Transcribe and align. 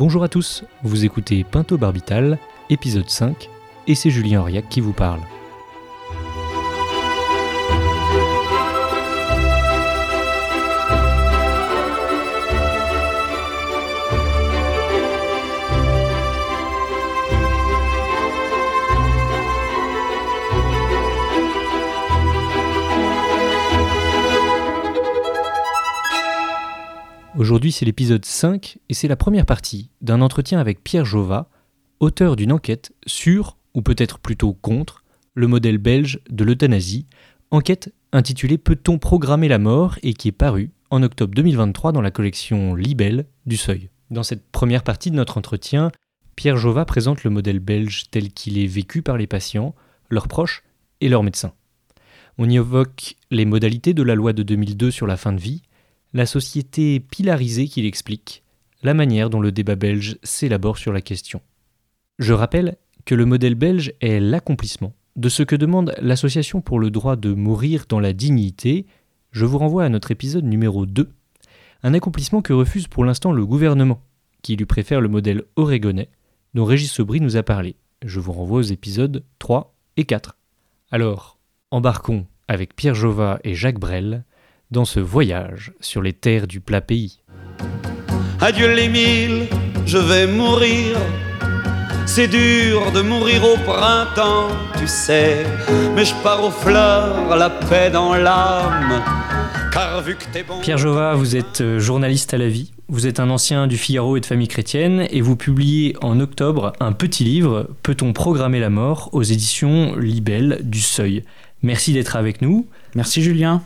Bonjour 0.00 0.24
à 0.24 0.28
tous, 0.28 0.64
vous 0.82 1.04
écoutez 1.04 1.44
Pinto 1.44 1.76
Barbital, 1.76 2.38
épisode 2.70 3.10
5, 3.10 3.50
et 3.86 3.94
c'est 3.94 4.08
Julien 4.08 4.40
Auriac 4.40 4.66
qui 4.66 4.80
vous 4.80 4.94
parle. 4.94 5.20
Aujourd'hui, 27.50 27.72
c'est 27.72 27.84
l'épisode 27.84 28.24
5 28.24 28.78
et 28.88 28.94
c'est 28.94 29.08
la 29.08 29.16
première 29.16 29.44
partie 29.44 29.90
d'un 30.02 30.20
entretien 30.20 30.60
avec 30.60 30.84
Pierre 30.84 31.04
Jova, 31.04 31.50
auteur 31.98 32.36
d'une 32.36 32.52
enquête 32.52 32.92
sur, 33.06 33.56
ou 33.74 33.82
peut-être 33.82 34.20
plutôt 34.20 34.52
contre, 34.52 35.02
le 35.34 35.48
modèle 35.48 35.78
belge 35.78 36.20
de 36.30 36.44
l'euthanasie, 36.44 37.06
enquête 37.50 37.92
intitulée 38.12 38.56
Peut-on 38.56 38.98
programmer 39.00 39.48
la 39.48 39.58
mort? 39.58 39.98
et 40.04 40.14
qui 40.14 40.28
est 40.28 40.32
parue 40.32 40.70
en 40.90 41.02
octobre 41.02 41.34
2023 41.34 41.90
dans 41.90 42.00
la 42.00 42.12
collection 42.12 42.76
Libelle 42.76 43.26
du 43.46 43.56
Seuil. 43.56 43.90
Dans 44.12 44.22
cette 44.22 44.48
première 44.52 44.84
partie 44.84 45.10
de 45.10 45.16
notre 45.16 45.36
entretien, 45.36 45.90
Pierre 46.36 46.56
Jova 46.56 46.84
présente 46.84 47.24
le 47.24 47.30
modèle 47.30 47.58
belge 47.58 48.04
tel 48.12 48.32
qu'il 48.32 48.58
est 48.58 48.68
vécu 48.68 49.02
par 49.02 49.16
les 49.16 49.26
patients, 49.26 49.74
leurs 50.08 50.28
proches 50.28 50.62
et 51.00 51.08
leurs 51.08 51.24
médecins. 51.24 51.54
On 52.38 52.48
y 52.48 52.54
évoque 52.54 53.16
les 53.32 53.44
modalités 53.44 53.92
de 53.92 54.04
la 54.04 54.14
loi 54.14 54.34
de 54.34 54.44
2002 54.44 54.92
sur 54.92 55.08
la 55.08 55.16
fin 55.16 55.32
de 55.32 55.40
vie, 55.40 55.62
la 56.12 56.26
société 56.26 57.00
pilarisée 57.00 57.68
qu'il 57.68 57.86
explique, 57.86 58.42
la 58.82 58.94
manière 58.94 59.30
dont 59.30 59.40
le 59.40 59.52
débat 59.52 59.76
belge 59.76 60.18
s'élabore 60.22 60.78
sur 60.78 60.92
la 60.92 61.00
question. 61.00 61.40
Je 62.18 62.32
rappelle 62.32 62.76
que 63.04 63.14
le 63.14 63.26
modèle 63.26 63.54
belge 63.54 63.92
est 64.00 64.20
l'accomplissement 64.20 64.92
de 65.16 65.28
ce 65.28 65.42
que 65.42 65.56
demande 65.56 65.94
l'Association 66.00 66.60
pour 66.60 66.78
le 66.78 66.90
droit 66.90 67.16
de 67.16 67.32
mourir 67.32 67.84
dans 67.88 68.00
la 68.00 68.12
dignité. 68.12 68.86
Je 69.32 69.44
vous 69.44 69.58
renvoie 69.58 69.84
à 69.84 69.88
notre 69.88 70.10
épisode 70.10 70.44
numéro 70.44 70.86
2. 70.86 71.10
Un 71.82 71.94
accomplissement 71.94 72.42
que 72.42 72.52
refuse 72.52 72.88
pour 72.88 73.04
l'instant 73.04 73.32
le 73.32 73.46
gouvernement, 73.46 74.02
qui 74.42 74.56
lui 74.56 74.66
préfère 74.66 75.00
le 75.00 75.08
modèle 75.08 75.44
oregonais, 75.56 76.10
dont 76.54 76.64
Régis 76.64 76.92
Sobry 76.92 77.20
nous 77.20 77.36
a 77.36 77.42
parlé. 77.42 77.76
Je 78.04 78.20
vous 78.20 78.32
renvoie 78.32 78.58
aux 78.58 78.62
épisodes 78.62 79.24
3 79.38 79.74
et 79.96 80.04
4. 80.04 80.36
Alors, 80.90 81.38
embarquons 81.70 82.26
avec 82.48 82.74
Pierre 82.74 82.94
Jova 82.94 83.38
et 83.44 83.54
Jacques 83.54 83.78
Brel 83.78 84.24
dans 84.70 84.84
ce 84.84 85.00
voyage 85.00 85.72
sur 85.80 86.02
les 86.02 86.12
terres 86.12 86.46
du 86.46 86.60
plat 86.60 86.80
pays. 86.80 87.20
Adieu 88.40 88.72
les 88.72 88.88
mille, 88.88 89.46
je 89.86 89.98
vais 89.98 90.26
mourir. 90.26 90.96
C'est 92.06 92.28
dur 92.28 92.90
de 92.92 93.02
mourir 93.02 93.44
au 93.44 93.56
printemps, 93.58 94.48
tu 94.78 94.88
sais, 94.88 95.44
mais 95.94 96.04
je 96.04 96.14
pars 96.22 96.42
aux 96.42 96.50
fleurs, 96.50 97.36
la 97.36 97.50
paix 97.50 97.90
dans 97.90 98.14
l'âme. 98.14 99.02
Car 99.72 100.02
vu 100.02 100.16
que 100.16 100.24
t'es 100.32 100.42
bon. 100.42 100.58
Pierre 100.60 100.78
Jova, 100.78 101.14
vous 101.14 101.36
êtes 101.36 101.60
euh, 101.60 101.78
journaliste 101.78 102.34
à 102.34 102.38
la 102.38 102.48
vie. 102.48 102.72
Vous 102.88 103.06
êtes 103.06 103.20
un 103.20 103.30
ancien 103.30 103.68
du 103.68 103.76
Figaro 103.76 104.16
et 104.16 104.20
de 104.20 104.26
famille 104.26 104.48
chrétienne 104.48 105.06
et 105.10 105.20
vous 105.20 105.36
publiez 105.36 105.94
en 106.02 106.18
octobre 106.18 106.72
un 106.80 106.90
petit 106.90 107.22
livre, 107.22 107.68
Peut-on 107.84 108.12
programmer 108.12 108.58
la 108.58 108.70
mort 108.70 109.10
aux 109.12 109.22
éditions 109.22 109.94
Libelle 109.94 110.58
du 110.64 110.80
Seuil. 110.80 111.22
Merci 111.62 111.92
d'être 111.92 112.16
avec 112.16 112.42
nous. 112.42 112.66
Merci 112.96 113.22
Julien. 113.22 113.62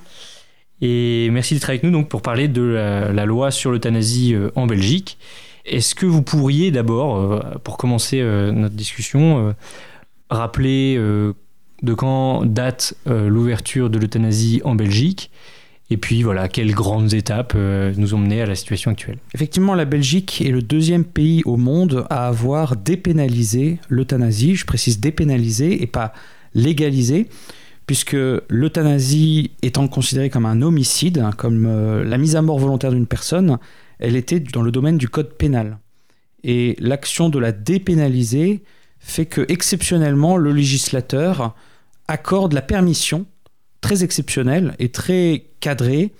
Et 0.86 1.30
merci 1.30 1.54
d'être 1.54 1.70
avec 1.70 1.82
nous 1.82 1.90
donc 1.90 2.10
pour 2.10 2.20
parler 2.20 2.46
de 2.46 2.60
la, 2.60 3.24
loi 3.24 3.50
sur 3.50 3.70
l'euthanasie 3.70 4.34
euh, 4.34 4.50
en 4.54 4.66
Belgique. 4.66 5.16
Est-ce 5.64 5.94
que 5.94 6.04
vous 6.04 6.20
pourriez 6.20 6.70
d'abord, 6.70 7.16
euh, 7.16 7.40
pour 7.64 7.78
commencer 7.78 8.20
euh, 8.20 8.52
notre 8.52 8.74
discussion, 8.74 9.54
rappeler 10.28 10.96
de 10.96 11.94
quand 11.94 12.44
date 12.44 12.94
l'ouverture 13.06 13.88
de 13.88 13.98
l'euthanasie 13.98 14.60
en 14.64 14.74
Belgique? 14.74 15.30
Et 15.88 15.96
puis 15.96 16.22
voilà, 16.22 16.48
quelles 16.48 16.74
grandes 16.74 17.14
étapes 17.14 17.54
nous 17.54 18.12
ont 18.12 18.18
mené 18.18 18.42
à 18.42 18.46
la 18.46 18.54
situation 18.54 18.90
actuelle? 18.90 19.18
Effectivement, 19.34 19.74
la 19.74 19.86
Belgique 19.86 20.42
est 20.42 20.50
le 20.50 20.60
deuxième 20.60 21.04
pays 21.04 21.40
au 21.46 21.56
monde 21.56 22.06
à 22.10 22.26
avoir 22.26 22.76
dépénalisé 22.76 23.78
l'euthanasie. 23.88 24.54
Je 24.54 24.66
précise 24.66 25.00
dépénalisé 25.00 25.82
et 25.82 25.86
pas 25.86 26.12
légalisé 26.54 27.28
puisque 27.86 28.16
l'euthanasie 28.48 29.52
étant 29.62 29.88
considérée 29.88 30.30
comme 30.30 30.46
un 30.46 30.62
homicide, 30.62 31.18
hein, 31.18 31.32
comme 31.36 31.66
euh, 31.66 32.04
la 32.04 32.18
mise 32.18 32.36
à 32.36 32.42
mort 32.42 32.58
volontaire 32.58 32.92
d'une 32.92 33.06
personne, 33.06 33.58
elle 33.98 34.16
était 34.16 34.40
dans 34.40 34.62
le 34.62 34.70
domaine 34.70 34.98
du 34.98 35.08
code 35.08 35.34
pénal. 35.34 35.78
Et 36.42 36.76
l'action 36.78 37.28
de 37.28 37.38
la 37.38 37.52
dépénaliser 37.52 38.62
fait 38.98 39.26
que 39.26 39.44
exceptionnellement 39.48 40.36
le 40.36 40.52
législateur 40.52 41.54
accorde 42.08 42.52
la 42.52 42.62
permission 42.62 43.26
très 43.80 44.02
exceptionnelle 44.02 44.74
et 44.78 44.90
très 44.90 45.46
cadrée 45.60 46.12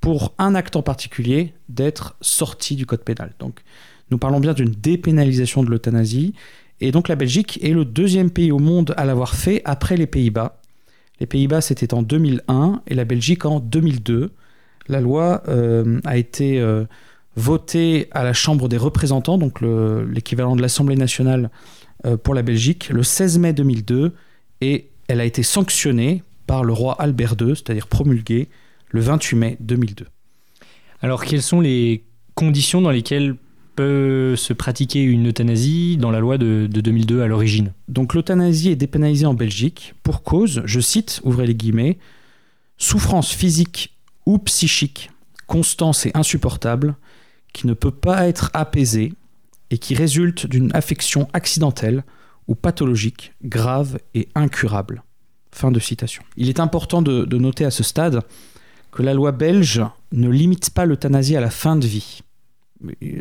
pour 0.00 0.32
un 0.38 0.54
acte 0.54 0.76
en 0.76 0.82
particulier 0.82 1.54
d'être 1.68 2.16
sorti 2.20 2.76
du 2.76 2.86
code 2.86 3.04
pénal. 3.04 3.34
Donc 3.38 3.60
nous 4.10 4.18
parlons 4.18 4.40
bien 4.40 4.54
d'une 4.54 4.70
dépénalisation 4.70 5.62
de 5.62 5.70
l'euthanasie 5.70 6.34
et 6.80 6.92
donc 6.92 7.08
la 7.08 7.16
Belgique 7.16 7.58
est 7.62 7.72
le 7.72 7.84
deuxième 7.84 8.30
pays 8.30 8.52
au 8.52 8.58
monde 8.58 8.94
à 8.96 9.04
l'avoir 9.04 9.34
fait 9.34 9.60
après 9.64 9.96
les 9.96 10.06
Pays-Bas 10.06 10.59
les 11.20 11.26
Pays-Bas, 11.26 11.60
c'était 11.60 11.92
en 11.94 12.02
2001 12.02 12.82
et 12.86 12.94
la 12.94 13.04
Belgique 13.04 13.44
en 13.44 13.60
2002. 13.60 14.32
La 14.88 15.00
loi 15.00 15.42
euh, 15.48 16.00
a 16.04 16.16
été 16.16 16.58
euh, 16.58 16.84
votée 17.36 18.08
à 18.12 18.24
la 18.24 18.32
Chambre 18.32 18.68
des 18.68 18.78
représentants, 18.78 19.38
donc 19.38 19.60
l'équivalent 19.60 20.56
de 20.56 20.62
l'Assemblée 20.62 20.96
nationale 20.96 21.50
euh, 22.06 22.16
pour 22.16 22.34
la 22.34 22.42
Belgique, 22.42 22.88
le 22.88 23.02
16 23.02 23.38
mai 23.38 23.52
2002 23.52 24.14
et 24.62 24.88
elle 25.08 25.20
a 25.20 25.24
été 25.24 25.42
sanctionnée 25.42 26.22
par 26.46 26.64
le 26.64 26.72
roi 26.72 26.96
Albert 26.98 27.36
II, 27.40 27.54
c'est-à-dire 27.54 27.86
promulguée 27.86 28.48
le 28.88 29.00
28 29.00 29.36
mai 29.36 29.56
2002. 29.60 30.06
Alors 31.02 31.24
quelles 31.24 31.42
sont 31.42 31.60
les 31.60 32.04
conditions 32.34 32.80
dans 32.80 32.90
lesquelles 32.90 33.36
se 34.36 34.52
pratiquer 34.52 35.02
une 35.02 35.28
euthanasie 35.28 35.96
dans 35.96 36.10
la 36.10 36.20
loi 36.20 36.38
de, 36.38 36.66
2002 36.66 37.22
à 37.22 37.26
l'origine. 37.26 37.72
Donc 37.88 38.14
l'euthanasie 38.14 38.70
est 38.70 38.76
dépénalisée 38.76 39.26
en 39.26 39.34
Belgique 39.34 39.94
pour 40.02 40.22
cause, 40.22 40.62
je 40.64 40.80
cite, 40.80 41.20
ouvrez 41.24 41.46
les 41.46 41.54
guillemets, 41.54 41.98
souffrance 42.78 43.32
physique 43.32 43.96
ou 44.26 44.38
psychique, 44.38 45.10
constante 45.46 46.06
et 46.06 46.10
insupportable, 46.14 46.94
qui 47.52 47.66
ne 47.66 47.74
peut 47.74 47.90
pas 47.90 48.28
être 48.28 48.50
apaisée 48.54 49.12
et 49.70 49.78
qui 49.78 49.94
résulte 49.94 50.46
d'une 50.46 50.70
affection 50.74 51.28
accidentelle 51.32 52.04
ou 52.48 52.54
pathologique, 52.54 53.32
grave 53.42 53.98
et 54.14 54.28
incurable. 54.34 55.02
Fin 55.52 55.70
de 55.70 55.80
citation. 55.80 56.22
Il 56.36 56.48
est 56.48 56.60
important 56.60 57.02
de 57.02 57.36
noter 57.36 57.64
à 57.64 57.70
ce 57.70 57.82
stade 57.82 58.22
que 58.92 59.02
la 59.02 59.14
loi 59.14 59.32
belge 59.32 59.82
ne 60.12 60.28
limite 60.28 60.70
pas 60.70 60.86
l'euthanasie 60.86 61.36
à 61.36 61.40
la 61.40 61.50
fin 61.50 61.76
de 61.76 61.86
vie 61.86 62.22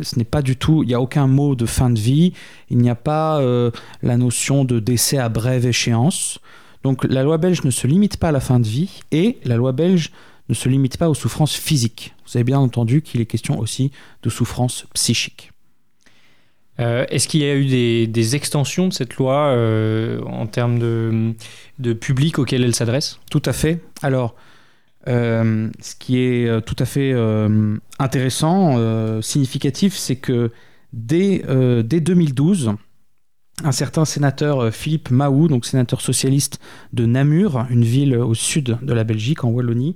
ce 0.01 0.17
n'est 0.17 0.25
pas 0.25 0.41
du 0.41 0.55
tout, 0.55 0.83
il 0.83 0.87
n'y 0.87 0.93
a 0.93 1.01
aucun 1.01 1.27
mot 1.27 1.55
de 1.55 1.65
fin 1.65 1.89
de 1.89 1.99
vie, 1.99 2.33
il 2.69 2.77
n'y 2.77 2.89
a 2.89 2.95
pas 2.95 3.39
euh, 3.39 3.71
la 4.01 4.17
notion 4.17 4.65
de 4.65 4.79
décès 4.79 5.17
à 5.17 5.29
brève 5.29 5.65
échéance. 5.65 6.39
Donc 6.83 7.03
la 7.03 7.23
loi 7.23 7.37
belge 7.37 7.63
ne 7.63 7.71
se 7.71 7.87
limite 7.87 8.17
pas 8.17 8.29
à 8.29 8.31
la 8.31 8.39
fin 8.39 8.59
de 8.59 8.67
vie 8.67 9.01
et 9.11 9.37
la 9.43 9.57
loi 9.57 9.71
belge 9.71 10.11
ne 10.47 10.53
se 10.53 10.69
limite 10.69 10.97
pas 10.97 11.09
aux 11.09 11.13
souffrances 11.13 11.55
physiques. 11.55 12.13
Vous 12.25 12.37
avez 12.37 12.43
bien 12.43 12.59
entendu 12.59 13.01
qu'il 13.01 13.21
est 13.21 13.25
question 13.25 13.59
aussi 13.59 13.91
de 14.23 14.29
souffrances 14.29 14.85
psychiques. 14.93 15.51
Euh, 16.79 17.05
est-ce 17.09 17.27
qu'il 17.27 17.41
y 17.41 17.45
a 17.45 17.55
eu 17.55 17.65
des, 18.07 18.35
extensions 18.35 18.87
de 18.87 18.93
cette 18.93 19.15
loi 19.15 19.47
euh, 19.47 20.21
en 20.23 20.47
termes 20.47 20.79
de, 20.79 21.33
de 21.77 21.91
public 21.91 22.39
auquel 22.39 22.63
elle 22.63 22.73
s'adresse? 22.73 23.19
Tout 23.29 23.41
à 23.45 23.51
fait. 23.51 23.81
Alors, 24.01 24.35
euh, 25.07 25.69
ce 25.79 25.95
qui 25.95 26.19
est 26.19 26.47
euh, 26.47 26.59
tout 26.59 26.75
à 26.77 26.85
fait 26.85 27.13
euh, 27.13 27.77
intéressant, 27.99 28.77
significatif, 29.21 29.95
c'est 29.95 30.17
que 30.17 30.51
dès, 30.93 31.43
dès 31.83 31.99
2012, 31.99 32.73
un 33.63 33.71
certain 33.71 34.05
sénateur 34.05 34.73
Philippe 34.73 35.11
Mahou, 35.11 35.47
donc 35.47 35.65
sénateur 35.65 36.01
socialiste 36.01 36.59
de 36.93 37.05
Namur, 37.05 37.65
une 37.69 37.83
ville 37.83 38.15
au 38.15 38.33
sud 38.33 38.77
de 38.81 38.93
la 38.93 39.03
Belgique, 39.03 39.43
en 39.43 39.49
Wallonie, 39.49 39.95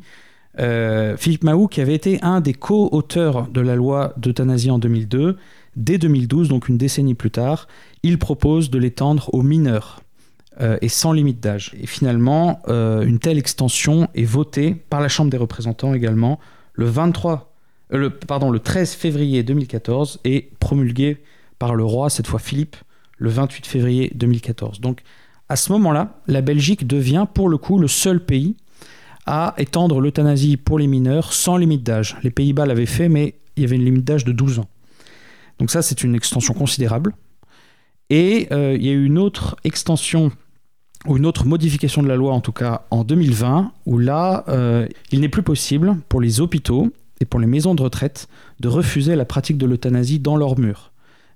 Philippe 1.18 1.44
Mahou, 1.44 1.68
qui 1.68 1.82
avait 1.82 1.96
été 1.96 2.22
un 2.22 2.42
des 2.42 2.54
co-auteurs 2.54 3.48
de 3.48 3.62
la 3.62 3.76
loi 3.76 4.14
d'euthanasie 4.18 4.70
en 4.70 4.80
2002, 4.80 5.38
dès 5.76 5.98
2012, 5.98 6.50
donc 6.50 6.68
une 6.68 6.78
décennie 6.78 7.16
plus 7.16 7.32
tard, 7.32 7.68
il 8.04 8.20
propose 8.20 8.70
de 8.70 8.78
l'étendre 8.78 9.34
aux 9.34 9.44
mineurs. 9.44 10.02
Euh, 10.62 10.78
et 10.82 10.88
sans 10.88 11.14
limite 11.14 11.40
d'âge. 11.40 11.72
Et 11.82 11.88
finalement, 11.88 12.62
euh, 12.68 13.02
une 13.02 13.18
telle 13.18 13.40
extension 13.40 14.08
est 14.14 14.24
votée 14.24 14.76
par 14.76 15.02
la 15.02 15.08
Chambre 15.08 15.32
des 15.32 15.38
représentants 15.38 15.96
également 15.96 16.40
le 16.74 16.86
23, 16.86 17.52
euh, 17.92 17.98
le, 17.98 18.10
pardon, 18.12 18.52
le 18.52 18.60
13 18.60 18.94
février 18.94 19.42
2014 19.42 20.20
et 20.26 20.52
promulguée 20.60 21.24
par 21.58 21.74
le 21.74 21.84
roi, 21.84 22.12
cette 22.12 22.28
fois 22.28 22.38
Philippe, 22.38 22.76
le 23.18 23.32
28 23.32 23.66
février 23.66 24.12
2014. 24.14 24.80
Donc 24.80 25.02
à 25.50 25.56
ce 25.56 25.72
moment-là, 25.72 26.20
la 26.28 26.42
Belgique 26.42 26.86
devient 26.86 27.26
pour 27.34 27.50
le 27.50 27.58
coup 27.58 27.80
le 27.80 27.88
seul 27.88 28.24
pays 28.24 28.56
à 29.26 29.56
étendre 29.58 30.02
l'euthanasie 30.02 30.58
pour 30.58 30.78
les 30.78 30.86
mineurs 30.86 31.34
sans 31.34 31.58
limite 31.58 31.82
d'âge. 31.82 32.16
Les 32.22 32.30
Pays-Bas 32.30 32.68
l'avaient 32.68 32.86
fait, 32.86 33.10
mais 33.10 33.40
il 33.56 33.64
y 33.64 33.66
avait 33.66 33.78
une 33.78 33.86
limite 33.86 34.06
d'âge 34.06 34.24
de 34.24 34.32
12 34.32 34.60
ans. 34.60 34.70
Donc 35.58 35.72
ça, 35.72 35.82
c'est 35.82 36.04
une 36.04 36.14
extension 36.14 36.54
considérable. 36.54 37.16
Et 38.16 38.48
euh, 38.52 38.76
il 38.76 38.86
y 38.86 38.90
a 38.90 38.92
eu 38.92 39.06
une 39.06 39.18
autre 39.18 39.56
extension 39.64 40.32
ou 41.08 41.18
une 41.18 41.26
autre 41.26 41.48
modification 41.48 42.04
de 42.04 42.08
la 42.08 42.16
loi, 42.16 42.32
en 42.32 42.42
tout 42.42 42.52
cas 42.52 42.84
en 42.92 43.04
2020, 43.04 43.72
où 43.88 43.98
là, 43.98 44.44
euh, 44.50 44.88
il 45.12 45.20
n'est 45.22 45.30
plus 45.30 45.42
possible 45.42 45.98
pour 46.10 46.22
les 46.22 46.40
hôpitaux 46.40 46.94
et 47.22 47.26
pour 47.26 47.40
les 47.40 47.48
maisons 47.48 47.74
de 47.74 47.82
retraite 47.82 48.28
de 48.60 48.68
refuser 48.68 49.16
la 49.16 49.26
pratique 49.26 49.58
de 49.58 49.66
l'euthanasie 49.66 50.20
dans 50.20 50.36
leurs 50.36 50.60
murs. 50.60 50.92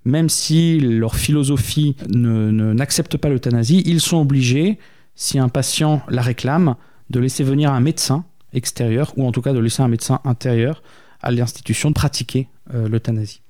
Même 0.05 0.29
si 0.29 0.79
leur 0.79 1.15
philosophie 1.15 1.95
n'accepte 2.09 3.17
pas 3.17 3.29
l'euthanasie, 3.29 3.81
ils 3.87 3.99
sont 3.99 4.17
obligés, 4.17 4.77
si 5.15 5.39
un 5.39 5.49
patient 5.49 6.03
la 6.09 6.21
réclame, 6.21 6.75
de 7.09 7.19
laisser 7.19 7.43
venir 7.43 7.73
un 7.73 7.79
médecin 7.79 8.23
extérieur, 8.53 9.13
ou 9.17 9.25
en 9.25 9.31
tout 9.31 9.41
cas 9.41 9.53
de 9.53 9.59
laisser 9.59 9.81
un 9.81 9.87
médecin 9.87 10.19
intérieur 10.25 10.83
à 11.23 11.31
l'institution 11.31 11.91
pratiquer 11.91 12.49
euh, 12.75 12.87
l'euthanasie. 12.87 13.41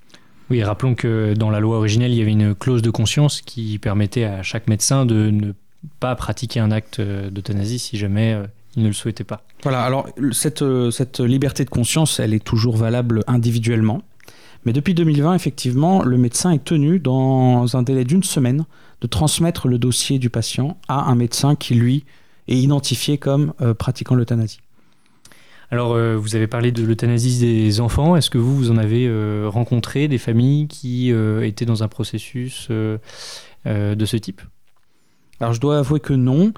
Oui, 0.49 0.63
rappelons 0.63 0.95
que 0.95 1.33
dans 1.33 1.49
la 1.49 1.59
loi 1.59 1.77
originelle, 1.77 2.11
il 2.11 2.17
y 2.17 2.21
avait 2.21 2.31
une 2.31 2.55
clause 2.55 2.81
de 2.81 2.89
conscience 2.89 3.41
qui 3.41 3.79
permettait 3.79 4.23
à 4.23 4.44
chaque 4.44 4.67
médecin 4.67 5.05
de 5.05 5.29
ne 5.29 5.51
pas 5.99 6.15
pratiquer 6.15 6.59
un 6.59 6.71
acte 6.71 6.99
euh, 6.99 7.29
d'euthanasie 7.29 7.79
si 7.79 7.97
jamais 7.97 8.33
euh, 8.33 8.45
il 8.75 8.83
ne 8.83 8.88
le 8.88 8.94
souhaitait 8.94 9.23
pas. 9.23 9.44
Voilà, 9.63 9.83
alors 9.83 10.07
cette, 10.31 10.63
cette 10.91 11.19
liberté 11.19 11.65
de 11.65 11.69
conscience, 11.69 12.19
elle 12.19 12.33
est 12.33 12.44
toujours 12.44 12.77
valable 12.77 13.23
individuellement. 13.27 14.03
Mais 14.65 14.73
depuis 14.73 14.94
2020, 14.94 15.33
effectivement, 15.33 16.03
le 16.03 16.17
médecin 16.17 16.51
est 16.51 16.63
tenu, 16.63 17.00
dans 17.00 17.75
un 17.75 17.83
délai 17.83 18.03
d'une 18.03 18.23
semaine, 18.23 18.65
de 19.01 19.07
transmettre 19.07 19.67
le 19.67 19.77
dossier 19.77 20.19
du 20.19 20.29
patient 20.29 20.77
à 20.88 21.09
un 21.09 21.15
médecin 21.15 21.55
qui, 21.55 21.73
lui, 21.73 22.05
est 22.47 22.57
identifié 22.57 23.17
comme 23.17 23.53
pratiquant 23.77 24.15
l'euthanasie. 24.15 24.59
Alors, 25.69 25.93
euh, 25.93 26.15
vous 26.15 26.35
avez 26.35 26.47
parlé 26.47 26.71
de 26.71 26.83
l'euthanasie 26.83 27.39
des 27.39 27.81
enfants. 27.81 28.15
Est-ce 28.15 28.29
que 28.29 28.37
vous, 28.37 28.55
vous 28.55 28.71
en 28.71 28.77
avez 28.77 29.05
euh, 29.07 29.47
rencontré 29.49 30.07
des 30.07 30.17
familles 30.17 30.67
qui 30.67 31.11
euh, 31.11 31.45
étaient 31.45 31.65
dans 31.65 31.83
un 31.83 31.89
processus 31.89 32.69
de 32.69 32.99
ce 34.05 34.17
type? 34.17 34.41
Alors, 35.39 35.53
je 35.53 35.59
dois 35.59 35.79
avouer 35.79 35.99
que 35.99 36.13
non. 36.13 36.53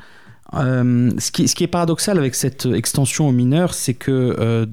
Ce 0.54 1.32
qui, 1.32 1.64
est 1.64 1.68
paradoxal 1.68 2.18
avec 2.18 2.36
cette 2.36 2.68
extension 2.68 3.28
aux 3.28 3.32
mineurs, 3.32 3.74
c'est 3.74 3.96
que 3.96 4.68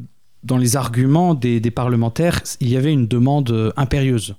dans 0.44 0.58
les 0.58 0.76
arguments 0.76 1.34
des, 1.34 1.60
parlementaires, 1.70 2.42
il 2.60 2.68
y 2.68 2.76
avait 2.76 2.92
une 2.92 3.06
demande 3.06 3.72
impérieuse. 3.76 4.36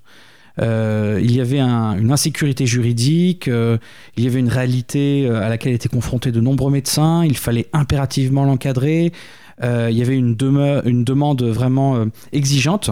il 0.59 1.31
y 1.31 1.41
avait 1.41 1.59
une 1.59 2.11
insécurité 2.11 2.65
juridique, 2.65 3.47
il 3.47 4.23
y 4.23 4.27
avait 4.27 4.39
une 4.39 4.49
réalité 4.49 5.27
à 5.27 5.49
laquelle 5.49 5.73
étaient 5.73 5.89
confrontés 5.89 6.31
de 6.31 6.39
nombreux 6.39 6.71
médecins, 6.71 7.25
il 7.25 7.37
fallait 7.37 7.67
impérativement 7.73 8.45
l'encadrer, 8.45 9.11
il 9.61 9.97
y 9.97 10.01
avait 10.01 10.17
une, 10.17 10.35
une 10.85 11.03
demande 11.03 11.43
vraiment 11.43 11.95
euh, 11.95 12.05
exigeante. 12.31 12.89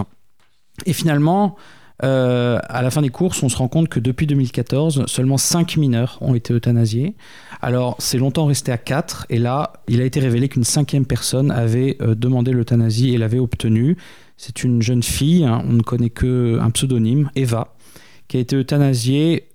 Et 0.84 0.92
finalement, 0.92 1.56
euh, 2.02 2.58
à 2.68 2.82
la 2.82 2.90
fin 2.90 3.00
des 3.00 3.08
courses, 3.08 3.42
on 3.42 3.48
se 3.48 3.56
rend 3.56 3.68
compte 3.68 3.88
que 3.88 4.00
depuis 4.00 4.26
2014, 4.26 5.06
seulement 5.06 5.38
5 5.38 5.76
mineurs 5.76 6.18
ont 6.20 6.34
été 6.34 6.52
euthanasiés. 6.52 7.14
Alors, 7.62 7.96
c'est 7.98 8.18
longtemps 8.18 8.46
resté 8.46 8.72
à 8.72 8.78
4, 8.78 9.26
et 9.30 9.38
là, 9.38 9.72
il 9.88 10.00
a 10.00 10.04
été 10.04 10.20
révélé 10.20 10.48
qu'une 10.48 10.64
cinquième 10.64 11.06
personne 11.06 11.50
avait 11.50 11.96
demandé 12.00 12.52
l'euthanasie 12.52 13.14
et 13.14 13.18
l'avait 13.18 13.38
obtenue. 13.38 13.96
C'est 14.36 14.62
une 14.62 14.82
jeune 14.82 15.02
fille, 15.02 15.44
hein, 15.44 15.62
on 15.66 15.72
ne 15.72 15.82
connaît 15.82 16.10
qu'un 16.10 16.70
pseudonyme, 16.70 17.30
Eva, 17.34 17.74
qui 18.28 18.36
a 18.36 18.40
été 18.40 18.56
euthanasiée 18.56 19.48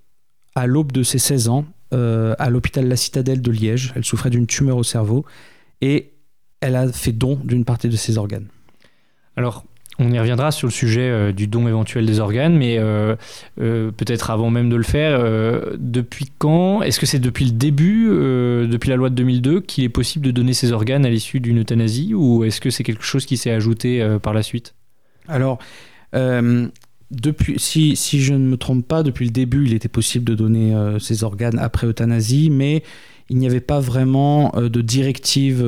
à 0.55 0.65
l'aube 0.65 0.91
de 0.91 1.03
ses 1.03 1.19
16 1.19 1.49
ans 1.49 1.65
à 1.91 2.49
l'hôpital 2.49 2.87
La 2.87 2.95
Citadelle 2.95 3.41
de 3.41 3.51
Liège. 3.51 3.93
Elle 3.95 4.05
souffrait 4.05 4.31
d'une 4.31 4.47
tumeur 4.47 4.77
au 4.77 4.83
cerveau. 4.83 5.25
Et 5.81 6.13
elle 6.61 6.75
a 6.75 6.91
fait 6.91 7.11
don 7.11 7.39
d'une 7.43 7.65
partie 7.65 7.89
de 7.89 7.95
ses 7.95 8.17
organes. 8.17 8.47
Alors, 9.35 9.65
on 9.99 10.11
y 10.11 10.19
reviendra 10.19 10.51
sur 10.51 10.67
le 10.67 10.71
sujet 10.71 11.09
euh, 11.09 11.31
du 11.31 11.47
don 11.47 11.67
éventuel 11.67 12.05
des 12.05 12.19
organes, 12.19 12.57
mais 12.57 12.77
euh, 12.77 13.15
euh, 13.59 13.91
peut-être 13.91 14.31
avant 14.31 14.49
même 14.49 14.69
de 14.69 14.75
le 14.75 14.83
faire, 14.83 15.21
depuis 15.77 16.31
quand 16.37 16.81
Est-ce 16.81 16.99
que 16.99 17.05
c'est 17.05 17.19
depuis 17.19 17.45
le 17.45 17.51
début, 17.51 18.07
depuis 18.07 18.89
la 18.89 18.95
loi 18.95 19.09
de 19.09 19.15
2002, 19.15 19.61
qu'il 19.61 19.83
est 19.83 19.89
possible 19.89 20.25
de 20.25 20.31
donner 20.31 20.53
ses 20.53 20.71
organes 20.71 21.05
à 21.05 21.09
l'issue 21.09 21.39
d'une 21.39 21.59
euthanasie, 21.59 22.13
ou 22.13 22.43
est-ce 22.43 22.61
que 22.61 22.69
c'est 22.69 22.83
quelque 22.83 23.03
chose 23.03 23.25
qui 23.25 23.37
s'est 23.37 23.51
ajouté 23.51 24.17
par 24.21 24.33
la 24.33 24.43
suite? 24.43 24.73
Alors, 25.27 25.59
depuis, 26.13 27.55
si, 27.57 27.95
si, 27.95 28.21
je 28.21 28.33
ne 28.33 28.47
me 28.47 28.57
trompe 28.57 28.87
pas, 28.87 29.03
depuis 29.03 29.25
le 29.25 29.31
début, 29.31 29.65
il 29.65 29.73
était 29.73 29.89
possible 29.89 30.25
de 30.25 30.35
donner 30.35 30.73
ses 30.99 31.23
organes 31.23 31.59
après 31.59 31.87
euthanasie, 31.87 32.49
mais 32.49 32.83
il 33.29 33.37
n'y 33.37 33.47
avait 33.47 33.61
pas 33.61 33.79
vraiment 33.79 34.51
de 34.55 34.81
directive 34.81 35.63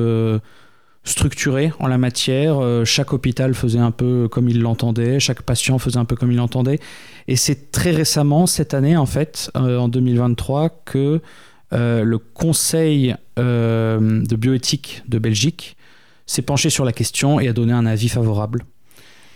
structuré 1.04 1.72
en 1.78 1.86
la 1.86 1.98
matière. 1.98 2.58
Euh, 2.58 2.84
chaque 2.84 3.12
hôpital 3.12 3.54
faisait 3.54 3.78
un 3.78 3.90
peu 3.90 4.26
comme 4.28 4.48
il 4.48 4.60
l'entendait, 4.60 5.20
chaque 5.20 5.42
patient 5.42 5.78
faisait 5.78 5.98
un 5.98 6.04
peu 6.04 6.16
comme 6.16 6.32
il 6.32 6.36
l'entendait. 6.36 6.80
Et 7.28 7.36
c'est 7.36 7.70
très 7.70 7.90
récemment, 7.90 8.46
cette 8.46 8.74
année 8.74 8.96
en 8.96 9.06
fait, 9.06 9.50
euh, 9.56 9.78
en 9.78 9.88
2023, 9.88 10.70
que 10.84 11.20
euh, 11.72 12.04
le 12.04 12.18
Conseil 12.18 13.14
de 13.36 14.36
bioéthique 14.36 15.02
de 15.08 15.18
Belgique 15.18 15.76
s'est 16.24 16.42
penché 16.42 16.70
sur 16.70 16.84
la 16.84 16.92
question 16.92 17.40
et 17.40 17.48
a 17.48 17.52
donné 17.52 17.72
un 17.72 17.84
avis 17.84 18.08
favorable. 18.08 18.64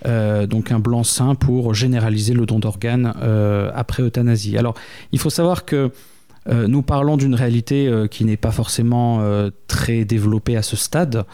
donc 0.05 0.71
un 0.71 0.79
blanc-seing 0.79 1.35
pour 1.35 1.75
généraliser 1.75 2.33
le 2.33 2.47
don 2.47 2.61
d'organes 2.61 3.13
après 3.75 4.05
euthanasie. 4.05 4.57
Alors 4.57 4.75
il 5.11 5.19
faut 5.19 5.31
savoir 5.31 5.65
que 5.65 5.91
nous 6.47 6.83
parlons 6.83 7.17
d'une 7.17 7.35
réalité 7.35 7.93
qui 8.09 8.25
n'est 8.25 8.37
pas 8.37 8.53
forcément 8.53 9.21
très 9.67 10.05
développée 10.05 10.57
à 10.57 10.63
ce 10.63 10.77
stade. 10.77 11.27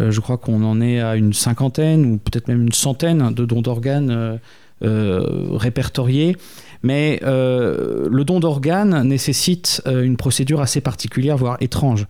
Euh, 0.00 0.10
je 0.10 0.20
crois 0.20 0.38
qu'on 0.38 0.62
en 0.64 0.80
est 0.80 1.00
à 1.00 1.16
une 1.16 1.32
cinquantaine 1.32 2.06
ou 2.06 2.18
peut-être 2.18 2.48
même 2.48 2.62
une 2.62 2.72
centaine 2.72 3.32
de 3.32 3.44
dons 3.44 3.62
d'organes 3.62 4.10
euh, 4.10 4.36
euh, 4.84 5.48
répertoriés. 5.52 6.36
Mais 6.82 7.20
le 7.22 8.22
don 8.24 8.40
d'organes 8.40 9.06
nécessite 9.06 9.82
une 9.86 10.16
procédure 10.16 10.60
assez 10.60 10.80
particulière, 10.80 11.36
voire 11.36 11.56
étrange. 11.60 12.08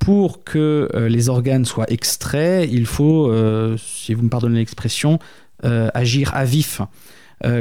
Pour 0.00 0.42
que 0.42 0.88
les 1.08 1.28
organes 1.28 1.64
soient 1.64 1.88
extraits, 1.88 2.68
il 2.72 2.86
faut, 2.86 3.32
si 3.76 4.14
vous 4.14 4.24
me 4.24 4.28
pardonnez 4.28 4.58
l'expression, 4.58 5.20
agir 5.62 6.34
à 6.34 6.44
vif 6.44 6.82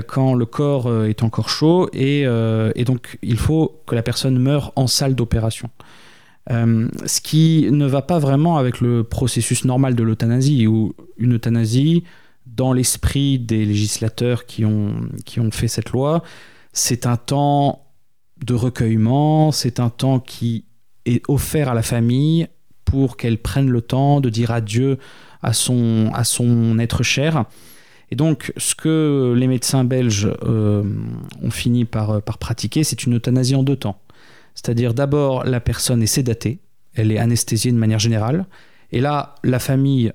quand 0.07 0.33
le 0.33 0.47
corps 0.47 1.05
est 1.05 1.21
encore 1.21 1.49
chaud 1.49 1.87
et, 1.93 2.25
donc 2.83 3.19
il 3.21 3.37
faut 3.37 3.83
que 3.85 3.93
la 3.93 4.01
personne 4.01 4.39
meure 4.39 4.73
en 4.75 4.87
salle 4.87 5.13
d'opération. 5.13 5.69
Euh, 6.51 6.89
ce 7.05 7.21
qui 7.21 7.67
ne 7.71 7.85
va 7.85 8.01
pas 8.01 8.19
vraiment 8.19 8.57
avec 8.57 8.81
le 8.81 9.03
processus 9.03 9.65
normal 9.65 9.95
de 9.95 10.03
l'euthanasie, 10.03 10.67
où 10.67 10.93
une 11.17 11.35
euthanasie, 11.35 12.03
dans 12.45 12.73
l'esprit 12.73 13.39
des 13.39 13.65
législateurs 13.65 14.45
qui 14.45 14.65
ont, 14.65 14.95
qui 15.25 15.39
ont 15.39 15.51
fait 15.51 15.67
cette 15.67 15.91
loi, 15.91 16.23
c'est 16.73 17.05
un 17.05 17.17
temps 17.17 17.85
de 18.45 18.53
recueillement, 18.53 19.51
c'est 19.51 19.79
un 19.79 19.89
temps 19.89 20.19
qui 20.19 20.65
est 21.05 21.21
offert 21.29 21.69
à 21.69 21.73
la 21.73 21.81
famille 21.81 22.47
pour 22.83 23.15
qu'elle 23.15 23.37
prenne 23.37 23.69
le 23.69 23.81
temps 23.81 24.19
de 24.19 24.29
dire 24.29 24.51
adieu 24.51 24.97
à 25.41 25.53
son, 25.53 26.11
à 26.13 26.23
son 26.23 26.77
être 26.79 27.03
cher. 27.03 27.45
Et 28.11 28.15
donc, 28.15 28.53
ce 28.57 28.75
que 28.75 29.33
les 29.35 29.47
médecins 29.47 29.83
belges 29.83 30.29
euh, 30.43 30.83
ont 31.41 31.49
fini 31.51 31.85
par, 31.85 32.21
par 32.21 32.37
pratiquer, 32.37 32.83
c'est 32.83 33.05
une 33.05 33.15
euthanasie 33.15 33.55
en 33.55 33.63
deux 33.63 33.77
temps. 33.77 33.99
C'est-à-dire 34.55 34.93
d'abord 34.93 35.43
la 35.43 35.59
personne 35.59 36.01
est 36.03 36.07
sédatée, 36.07 36.59
elle 36.93 37.11
est 37.11 37.17
anesthésiée 37.17 37.71
de 37.71 37.77
manière 37.77 37.99
générale, 37.99 38.45
et 38.91 39.01
là 39.01 39.35
la 39.43 39.59
famille 39.59 40.11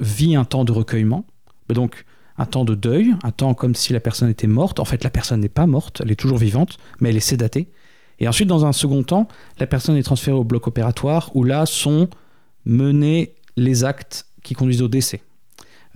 vit 0.00 0.36
un 0.36 0.44
temps 0.44 0.64
de 0.64 0.72
recueillement, 0.72 1.26
donc 1.68 2.04
un 2.38 2.46
temps 2.46 2.64
de 2.64 2.74
deuil, 2.74 3.14
un 3.22 3.30
temps 3.30 3.54
comme 3.54 3.74
si 3.74 3.92
la 3.92 4.00
personne 4.00 4.28
était 4.28 4.46
morte. 4.46 4.80
En 4.80 4.84
fait, 4.84 5.02
la 5.04 5.10
personne 5.10 5.40
n'est 5.40 5.48
pas 5.48 5.66
morte, 5.66 6.02
elle 6.04 6.10
est 6.10 6.16
toujours 6.16 6.38
vivante, 6.38 6.78
mais 7.00 7.10
elle 7.10 7.16
est 7.16 7.20
sédatée. 7.20 7.68
Et 8.18 8.28
ensuite, 8.28 8.48
dans 8.48 8.64
un 8.64 8.72
second 8.72 9.02
temps, 9.02 9.28
la 9.58 9.66
personne 9.66 9.96
est 9.96 10.02
transférée 10.02 10.36
au 10.36 10.44
bloc 10.44 10.66
opératoire 10.66 11.30
où 11.34 11.44
là 11.44 11.66
sont 11.66 12.08
menés 12.64 13.34
les 13.56 13.84
actes 13.84 14.26
qui 14.42 14.54
conduisent 14.54 14.82
au 14.82 14.88
décès. 14.88 15.22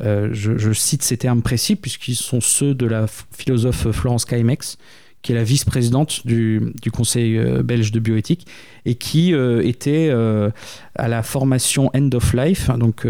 Euh, 0.01 0.31
je, 0.33 0.57
je, 0.57 0.73
cite 0.73 1.03
ces 1.03 1.19
termes 1.19 1.43
précis 1.43 1.77
puisqu'ils 1.77 2.17
sont 2.17 2.41
ceux 2.41 2.75
de 2.75 2.87
la 2.87 3.07
philosophe 3.07 3.91
Florence 3.91 4.25
Kaimex, 4.25 4.79
qui 5.23 5.33
est 5.33 5.35
la 5.35 5.45
vice-présidente 5.45 6.27
du, 6.27 6.73
Conseil 6.93 7.37
euh, 7.39 7.63
belge 7.63 7.93
de 7.93 8.01
bioéthique, 8.01 8.47
et 8.85 8.95
qui 8.95 9.35
euh, 9.35 9.63
était 9.63 10.09
euh, 10.11 10.51
à 10.95 11.09
la 11.09 11.23
formation 11.23 11.91
End 11.95 12.11
of 12.15 12.33
Life, 12.33 12.71
donc 12.79 13.07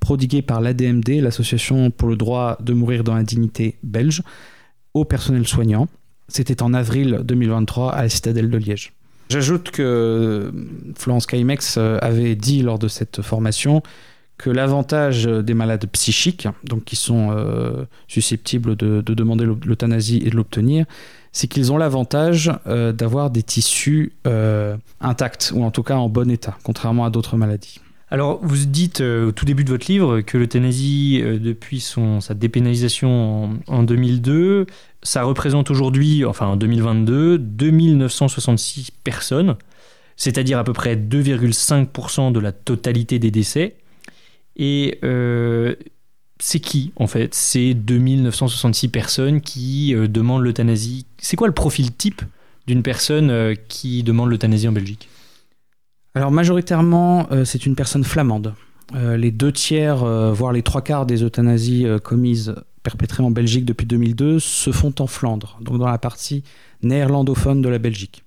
prodiguée 0.00 0.42
par 0.42 0.60
l'ADMD, 0.60 1.20
l'Association 1.20 1.90
pour 1.90 2.08
le 2.08 2.16
droit 2.16 2.58
de 2.60 2.72
mourir 2.72 3.04
dans 3.04 3.14
la 3.14 3.22
dignité 3.22 3.76
belge, 3.82 4.22
au 4.94 5.04
personnel 5.04 5.46
soignant. 5.46 5.88
C'était 6.28 6.62
en 6.62 6.74
avril 6.74 7.20
2023 7.24 7.92
à 7.92 8.02
la 8.02 8.08
citadelle 8.08 8.50
de 8.50 8.58
Liège. 8.58 8.92
J'ajoute 9.30 9.70
que 9.70 10.52
Florence 10.96 11.26
Kaimex 11.26 11.78
avait 11.78 12.34
dit 12.34 12.62
lors 12.62 12.78
de 12.78 12.88
cette 12.88 13.22
formation 13.22 13.82
que 14.36 14.50
l'avantage 14.50 15.24
des 15.24 15.54
malades 15.54 15.86
psychiques, 15.92 16.48
donc 16.64 16.84
qui 16.84 16.96
sont 16.96 17.34
susceptibles 18.08 18.76
de 18.76 19.14
demander 19.14 19.46
l'euthanasie 19.64 20.22
et 20.24 20.30
de 20.30 20.36
l'obtenir, 20.36 20.84
c'est 21.32 21.48
qu'ils 21.48 21.72
ont 21.72 21.78
l'avantage 21.78 22.52
euh, 22.66 22.92
d'avoir 22.92 23.30
des 23.30 23.42
tissus 23.42 24.12
euh, 24.26 24.76
intacts, 25.00 25.52
ou 25.54 25.64
en 25.64 25.70
tout 25.70 25.82
cas 25.82 25.96
en 25.96 26.08
bon 26.08 26.30
état, 26.30 26.56
contrairement 26.62 27.04
à 27.04 27.10
d'autres 27.10 27.36
maladies. 27.36 27.80
Alors, 28.10 28.40
vous 28.42 28.66
dites 28.66 29.00
euh, 29.00 29.28
au 29.28 29.32
tout 29.32 29.46
début 29.46 29.64
de 29.64 29.70
votre 29.70 29.90
livre 29.90 30.20
que 30.20 30.36
l'euthanasie, 30.36 31.22
depuis 31.22 31.80
son, 31.80 32.20
sa 32.20 32.34
dépénalisation 32.34 33.44
en, 33.44 33.50
en 33.66 33.82
2002, 33.82 34.66
ça 35.02 35.22
représente 35.22 35.70
aujourd'hui, 35.70 36.24
enfin 36.26 36.46
en 36.46 36.56
2022, 36.56 37.38
2966 37.38 38.90
personnes, 39.02 39.56
c'est-à-dire 40.16 40.58
à 40.58 40.64
peu 40.64 40.74
près 40.74 40.96
2,5% 40.96 42.30
de 42.30 42.38
la 42.38 42.52
totalité 42.52 43.18
des 43.18 43.30
décès. 43.30 43.76
Et 44.56 44.98
c'est 46.44 46.58
qui, 46.58 46.92
en 46.96 47.06
fait, 47.06 47.32
ces 47.34 47.72
2966 47.72 48.88
personnes 48.88 49.40
qui 49.40 49.94
euh, 49.94 50.08
demandent 50.08 50.42
l'euthanasie 50.42 51.06
C'est 51.18 51.36
quoi 51.36 51.46
le 51.46 51.54
profil 51.54 51.94
type 51.94 52.20
d'une 52.66 52.82
personne 52.82 53.30
euh, 53.30 53.54
qui 53.68 54.02
demande 54.02 54.28
l'euthanasie 54.28 54.66
en 54.66 54.72
Belgique? 54.72 55.08
Alors 56.16 56.32
majoritairement, 56.32 57.28
euh, 57.30 57.44
c'est 57.44 57.64
une 57.64 57.76
personne 57.76 58.02
flamande. 58.02 58.54
Les 58.94 59.30
deux 59.30 59.52
tiers, 59.52 60.04
voire 60.34 60.52
les 60.52 60.62
trois 60.62 60.82
quarts 60.82 61.06
des 61.06 61.22
euthanasies 61.22 61.86
commises, 62.02 62.54
perpétrées 62.82 63.22
en 63.22 63.30
Belgique 63.30 63.64
depuis 63.64 63.86
2002, 63.86 64.38
se 64.38 64.70
font 64.70 64.92
en 64.98 65.06
Flandre, 65.06 65.58
donc 65.62 65.78
dans 65.78 65.88
la 65.88 65.96
partie 65.96 66.44
néerlandophone 66.82 67.62
de 67.62 67.70
la 67.70 67.78
Belgique. 67.78 68.22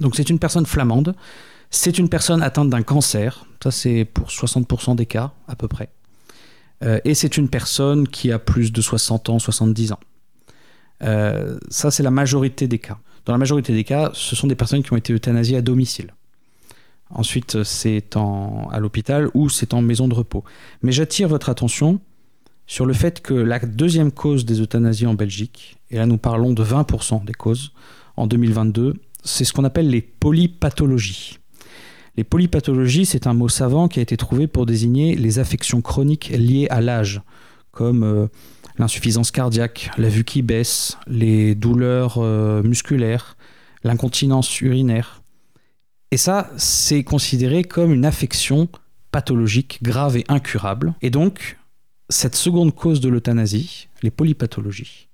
Donc 0.00 0.16
c'est 0.16 0.30
une 0.30 0.38
personne 0.38 0.64
flamande. 0.64 1.14
C'est 1.68 1.98
une 1.98 2.08
personne 2.08 2.42
atteinte 2.42 2.70
d'un 2.70 2.82
cancer. 2.82 3.44
Ça 3.62 3.70
c'est 3.70 4.06
pour 4.06 4.28
60% 4.28 4.96
des 4.96 5.04
cas 5.04 5.32
à 5.48 5.54
peu 5.54 5.68
près. 5.68 5.90
Euh, 6.82 6.98
et 7.04 7.14
c'est 7.14 7.36
une 7.36 7.48
personne 7.48 8.08
qui 8.08 8.32
a 8.32 8.38
plus 8.38 8.72
de 8.72 8.80
60 8.80 9.28
ans, 9.30 9.38
70 9.38 9.92
ans. 9.92 10.00
Euh, 11.02 11.58
ça 11.68 11.90
c'est 11.90 12.02
la 12.02 12.10
majorité 12.10 12.68
des 12.68 12.78
cas. 12.78 12.98
Dans 13.24 13.32
la 13.32 13.38
majorité 13.38 13.72
des 13.72 13.84
cas, 13.84 14.10
ce 14.12 14.36
sont 14.36 14.46
des 14.46 14.54
personnes 14.54 14.82
qui 14.82 14.92
ont 14.92 14.96
été 14.96 15.12
euthanasiées 15.12 15.56
à 15.56 15.62
domicile. 15.62 16.14
Ensuite, 17.10 17.62
c'est 17.62 18.16
en, 18.16 18.68
à 18.70 18.80
l'hôpital 18.80 19.28
ou 19.34 19.48
c'est 19.48 19.72
en 19.72 19.82
maison 19.82 20.08
de 20.08 20.14
repos. 20.14 20.44
Mais 20.82 20.92
j'attire 20.92 21.28
votre 21.28 21.48
attention 21.48 22.00
sur 22.66 22.86
le 22.86 22.94
fait 22.94 23.20
que 23.20 23.34
la 23.34 23.58
deuxième 23.58 24.10
cause 24.10 24.44
des 24.44 24.60
euthanasies 24.60 25.06
en 25.06 25.14
Belgique, 25.14 25.76
et 25.90 25.96
là 25.96 26.06
nous 26.06 26.16
parlons 26.18 26.52
de 26.52 26.64
20% 26.64 27.24
des 27.24 27.34
causes 27.34 27.72
en 28.16 28.26
2022, 28.26 28.94
c'est 29.22 29.44
ce 29.44 29.52
qu'on 29.52 29.64
appelle 29.64 29.88
les 29.88 30.00
polypathologies. 30.00 31.38
Les 32.16 32.24
polypathologies, 32.24 33.06
c'est 33.06 33.26
un 33.26 33.34
mot 33.34 33.48
savant 33.48 33.88
qui 33.88 33.98
a 33.98 34.02
été 34.02 34.16
trouvé 34.16 34.46
pour 34.46 34.66
désigner 34.66 35.16
les 35.16 35.38
affections 35.40 35.80
chroniques 35.80 36.28
liées 36.28 36.68
à 36.70 36.80
l'âge, 36.80 37.22
comme 37.72 38.04
euh, 38.04 38.28
l'insuffisance 38.78 39.32
cardiaque, 39.32 39.90
la 39.98 40.08
vue 40.08 40.22
qui 40.22 40.42
baisse, 40.42 40.96
les 41.08 41.56
douleurs 41.56 42.18
euh, 42.18 42.62
musculaires, 42.62 43.36
l'incontinence 43.82 44.60
urinaire. 44.60 45.22
Et 46.12 46.16
ça, 46.16 46.50
c'est 46.56 47.02
considéré 47.02 47.64
comme 47.64 47.92
une 47.92 48.04
affection 48.04 48.68
pathologique 49.10 49.80
grave 49.82 50.16
et 50.16 50.24
incurable. 50.28 50.94
Et 51.02 51.10
donc, 51.10 51.58
cette 52.10 52.36
seconde 52.36 52.74
cause 52.76 53.00
de 53.00 53.08
l'euthanasie, 53.08 53.88
les 54.02 54.12
polypathologies, 54.12 55.08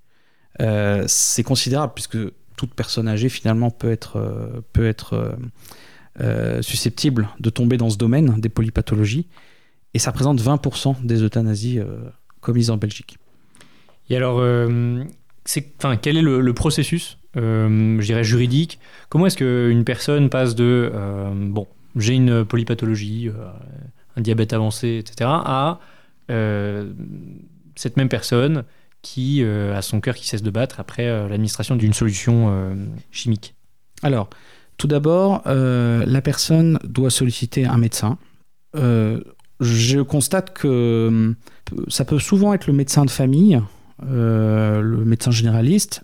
euh, 0.61 1.03
c'est 1.07 1.43
considérable 1.43 1.93
puisque 1.95 2.17
toute 2.55 2.75
personne 2.75 3.07
âgée 3.07 3.29
finalement 3.29 3.71
peut 3.71 3.91
être, 3.91 4.61
peut 4.73 4.85
être 4.85 5.35
euh, 6.19 6.61
susceptible 6.61 7.29
de 7.39 7.49
tomber 7.49 7.77
dans 7.77 7.89
ce 7.89 7.97
domaine 7.97 8.39
des 8.39 8.49
polypathologies. 8.49 9.27
Et 9.93 9.99
ça 9.99 10.11
représente 10.11 10.41
20% 10.41 11.05
des 11.05 11.23
euthanasies 11.23 11.79
euh, 11.79 11.97
commises 12.39 12.69
en 12.69 12.77
Belgique. 12.77 13.17
Et 14.09 14.15
alors, 14.15 14.39
euh, 14.39 15.03
c'est, 15.45 15.73
enfin, 15.77 15.97
quel 15.97 16.17
est 16.17 16.21
le, 16.21 16.41
le 16.41 16.53
processus, 16.53 17.17
euh, 17.37 17.99
je 17.99 18.05
dirais 18.05 18.23
juridique? 18.23 18.79
Comment 19.09 19.27
est-ce 19.27 19.37
qu'une 19.37 19.83
personne 19.83 20.29
passe 20.29 20.55
de 20.55 20.91
bon, 21.33 21.67
j'ai 21.95 22.13
une 22.13 22.45
polypathologie, 22.45 23.29
un 24.15 24.21
diabète 24.21 24.53
avancé, 24.53 24.97
etc., 24.97 25.29
à 25.29 25.79
cette 27.75 27.97
même 27.97 28.09
personne 28.09 28.63
qui 29.01 29.43
a 29.43 29.81
son 29.81 29.99
cœur 29.99 30.15
qui 30.15 30.27
cesse 30.27 30.43
de 30.43 30.51
battre 30.51 30.79
après 30.79 31.05
l'administration 31.29 31.75
d'une 31.75 31.93
solution 31.93 32.75
chimique? 33.11 33.55
Alors, 34.03 34.29
tout 34.81 34.87
d'abord, 34.87 35.43
euh, 35.45 36.03
la 36.07 36.23
personne 36.23 36.79
doit 36.83 37.11
solliciter 37.11 37.65
un 37.65 37.77
médecin. 37.77 38.17
Euh, 38.75 39.19
je 39.59 39.99
constate 39.99 40.55
que 40.57 40.67
euh, 40.67 41.33
ça 41.87 42.03
peut 42.03 42.17
souvent 42.17 42.51
être 42.55 42.65
le 42.65 42.73
médecin 42.73 43.05
de 43.05 43.11
famille, 43.11 43.61
le 44.03 45.03
médecin 45.05 45.29
généraliste, 45.29 46.01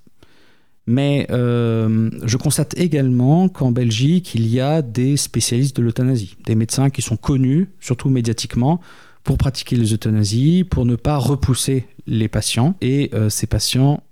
mais 0.85 1.25
je 1.29 2.37
constate 2.37 2.77
également 2.77 3.49
qu'en 3.49 3.71
Belgique, 3.71 4.35
il 4.35 4.45
y 4.45 4.59
a 4.59 4.83
des 4.83 5.17
spécialistes 5.17 5.75
de 5.75 5.81
l'euthanasie, 5.81 6.37
des 6.45 6.53
médecins 6.53 6.91
qui 6.91 7.01
sont 7.01 7.17
connus, 7.17 7.69
surtout 7.79 8.09
médiatiquement, 8.09 8.79
pour 9.23 9.39
pratiquer 9.39 9.75
les 9.75 9.91
euthanasies, 9.95 10.63
pour 10.63 10.85
ne 10.85 10.95
pas 10.95 11.17
repousser 11.17 11.87
les 12.05 12.27
patients. 12.27 12.75
Et 12.81 13.09
ces 13.29 13.47
patients, 13.47 14.03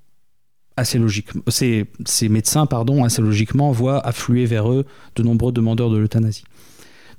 assez 0.78 0.98
logiquement, 0.98 1.42
ces, 1.48 1.88
médecins, 2.30 2.66
pardon, 2.66 3.04
assez 3.04 3.22
logiquement, 3.22 3.72
voient 3.72 4.06
affluer 4.06 4.46
vers 4.46 4.72
eux 4.72 4.86
de 5.16 5.24
nombreux 5.24 5.52
demandeurs 5.52 5.90
de 5.90 5.98
l'euthanasie. 5.98 6.44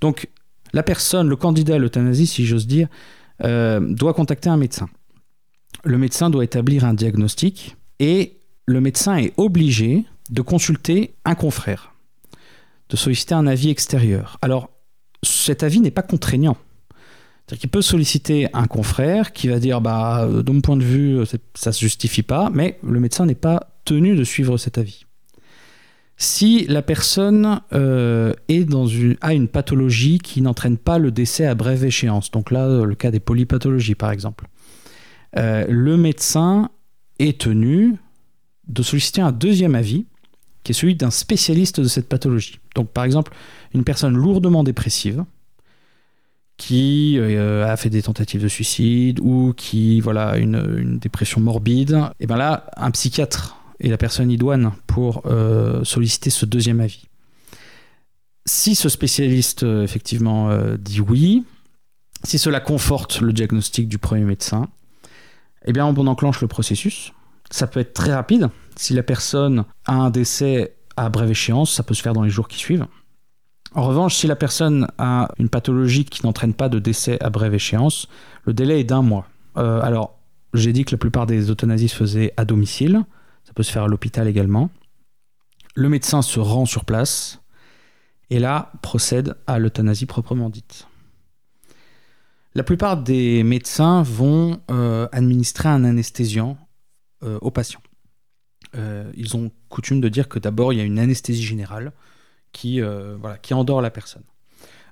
Donc, 0.00 0.28
la 0.72 0.82
personne, 0.82 1.28
le 1.28 1.36
candidat 1.36 1.76
à 1.76 1.78
l'euthanasie, 1.78 2.26
si 2.26 2.44
j'ose 2.44 2.66
dire, 2.66 2.88
euh, 3.44 3.80
doit 3.80 4.14
contacter 4.14 4.48
un 4.48 4.56
médecin. 4.56 4.88
Le 5.84 5.98
médecin 5.98 6.30
doit 6.30 6.44
établir 6.44 6.84
un 6.84 6.94
diagnostic 6.94 7.76
et 7.98 8.40
le 8.66 8.80
médecin 8.80 9.16
est 9.16 9.32
obligé 9.36 10.04
de 10.30 10.42
consulter 10.42 11.14
un 11.24 11.34
confrère, 11.34 11.92
de 12.88 12.96
solliciter 12.96 13.34
un 13.34 13.46
avis 13.46 13.70
extérieur. 13.70 14.38
Alors, 14.42 14.70
cet 15.22 15.62
avis 15.62 15.80
n'est 15.80 15.90
pas 15.90 16.02
contraignant. 16.02 16.56
C'est-à-dire 17.46 17.60
qu'il 17.60 17.70
peut 17.70 17.82
solliciter 17.82 18.48
un 18.54 18.66
confrère 18.66 19.32
qui 19.32 19.46
va 19.48 19.58
dire 19.60 19.80
bah, 19.80 20.24
euh, 20.24 20.42
de 20.42 20.50
mon 20.52 20.60
point 20.60 20.76
de 20.76 20.82
vue, 20.84 21.24
c'est- 21.26 21.40
ça 21.54 21.70
ne 21.70 21.74
se 21.74 21.80
justifie 21.80 22.22
pas, 22.22 22.50
mais 22.52 22.78
le 22.82 22.98
médecin 22.98 23.24
n'est 23.26 23.34
pas 23.36 23.68
tenu 23.84 24.16
de 24.16 24.24
suivre 24.24 24.56
cet 24.58 24.78
avis. 24.78 25.04
Si 26.18 26.64
la 26.68 26.80
personne 26.82 27.60
euh, 27.74 28.32
est 28.48 28.64
dans 28.64 28.86
une, 28.86 29.16
a 29.20 29.34
une 29.34 29.48
pathologie 29.48 30.18
qui 30.18 30.40
n'entraîne 30.40 30.78
pas 30.78 30.98
le 30.98 31.10
décès 31.10 31.44
à 31.46 31.54
brève 31.54 31.84
échéance, 31.84 32.30
donc 32.30 32.50
là, 32.50 32.66
euh, 32.66 32.84
le 32.84 32.94
cas 32.94 33.10
des 33.10 33.20
polypathologies 33.20 33.94
par 33.94 34.10
exemple, 34.10 34.46
euh, 35.36 35.66
le 35.68 35.96
médecin 35.98 36.70
est 37.18 37.38
tenu 37.38 37.96
de 38.66 38.82
solliciter 38.82 39.20
un 39.20 39.30
deuxième 39.32 39.74
avis, 39.74 40.06
qui 40.64 40.72
est 40.72 40.74
celui 40.74 40.96
d'un 40.96 41.10
spécialiste 41.10 41.80
de 41.80 41.86
cette 41.86 42.08
pathologie. 42.08 42.58
Donc 42.74 42.88
par 42.90 43.04
exemple, 43.04 43.32
une 43.74 43.84
personne 43.84 44.16
lourdement 44.16 44.64
dépressive, 44.64 45.24
qui 46.56 47.18
euh, 47.18 47.66
a 47.66 47.76
fait 47.76 47.90
des 47.90 48.02
tentatives 48.02 48.42
de 48.42 48.48
suicide 48.48 49.20
ou 49.20 49.52
qui 49.56 50.00
voilà 50.00 50.36
une, 50.36 50.98
dépression 50.98 51.40
morbide, 51.40 52.00
et 52.20 52.26
ben 52.26 52.36
là, 52.36 52.70
un 52.76 52.90
psychiatre 52.90 53.56
est 53.80 53.88
la 53.88 53.98
personne 53.98 54.30
idoine 54.30 54.72
pour 54.86 55.22
euh, 55.26 55.84
solliciter 55.84 56.30
ce 56.30 56.46
deuxième 56.46 56.80
avis. 56.80 57.04
Si 58.46 58.74
ce 58.74 58.88
spécialiste 58.88 59.64
euh, 59.64 59.82
effectivement 59.82 60.50
dit 60.78 61.00
oui, 61.00 61.44
si 62.24 62.38
cela 62.38 62.60
conforte 62.60 63.20
le 63.20 63.32
diagnostic 63.32 63.88
du 63.88 63.98
premier 63.98 64.24
médecin, 64.24 64.68
eh 65.66 65.72
bien 65.72 65.86
on 65.86 66.06
enclenche 66.06 66.40
le 66.40 66.48
processus. 66.48 67.12
Ça 67.50 67.66
peut 67.66 67.80
être 67.80 67.92
très 67.92 68.14
rapide. 68.14 68.48
Si 68.76 68.94
la 68.94 69.02
personne 69.02 69.64
a 69.84 69.94
un 69.94 70.10
décès 70.10 70.74
à 70.96 71.08
brève 71.10 71.30
échéance, 71.30 71.72
ça 71.72 71.82
peut 71.82 71.94
se 71.94 72.02
faire 72.02 72.12
dans 72.12 72.22
les 72.22 72.30
jours 72.30 72.48
qui 72.48 72.58
suivent. 72.58 72.86
En 73.76 73.82
revanche, 73.82 74.16
si 74.16 74.26
la 74.26 74.36
personne 74.36 74.88
a 74.96 75.28
une 75.38 75.50
pathologie 75.50 76.06
qui 76.06 76.24
n'entraîne 76.24 76.54
pas 76.54 76.70
de 76.70 76.78
décès 76.78 77.22
à 77.22 77.28
brève 77.28 77.52
échéance, 77.52 78.08
le 78.44 78.54
délai 78.54 78.80
est 78.80 78.84
d'un 78.84 79.02
mois. 79.02 79.28
Euh, 79.58 79.82
alors, 79.82 80.18
j'ai 80.54 80.72
dit 80.72 80.86
que 80.86 80.92
la 80.92 80.98
plupart 80.98 81.26
des 81.26 81.50
euthanasies 81.50 81.88
se 81.88 81.96
faisaient 81.96 82.32
à 82.38 82.46
domicile. 82.46 83.04
Ça 83.44 83.52
peut 83.52 83.62
se 83.62 83.70
faire 83.70 83.82
à 83.82 83.88
l'hôpital 83.88 84.28
également. 84.28 84.70
Le 85.74 85.90
médecin 85.90 86.22
se 86.22 86.40
rend 86.40 86.64
sur 86.64 86.86
place 86.86 87.42
et 88.30 88.38
là 88.38 88.72
procède 88.80 89.36
à 89.46 89.58
l'euthanasie 89.58 90.06
proprement 90.06 90.48
dite. 90.48 90.88
La 92.54 92.62
plupart 92.62 92.96
des 92.96 93.42
médecins 93.42 94.02
vont 94.02 94.58
euh, 94.70 95.06
administrer 95.12 95.68
un 95.68 95.84
anesthésiant 95.84 96.56
euh, 97.22 97.38
aux 97.42 97.50
patients. 97.50 97.82
Euh, 98.74 99.12
ils 99.14 99.36
ont 99.36 99.50
coutume 99.68 100.00
de 100.00 100.08
dire 100.08 100.30
que 100.30 100.38
d'abord 100.38 100.72
il 100.72 100.78
y 100.78 100.80
a 100.80 100.84
une 100.84 100.98
anesthésie 100.98 101.44
générale 101.44 101.92
qui, 102.56 102.80
euh, 102.80 103.16
voilà, 103.20 103.36
qui 103.36 103.52
endort 103.52 103.82
la 103.82 103.90
personne. 103.90 104.22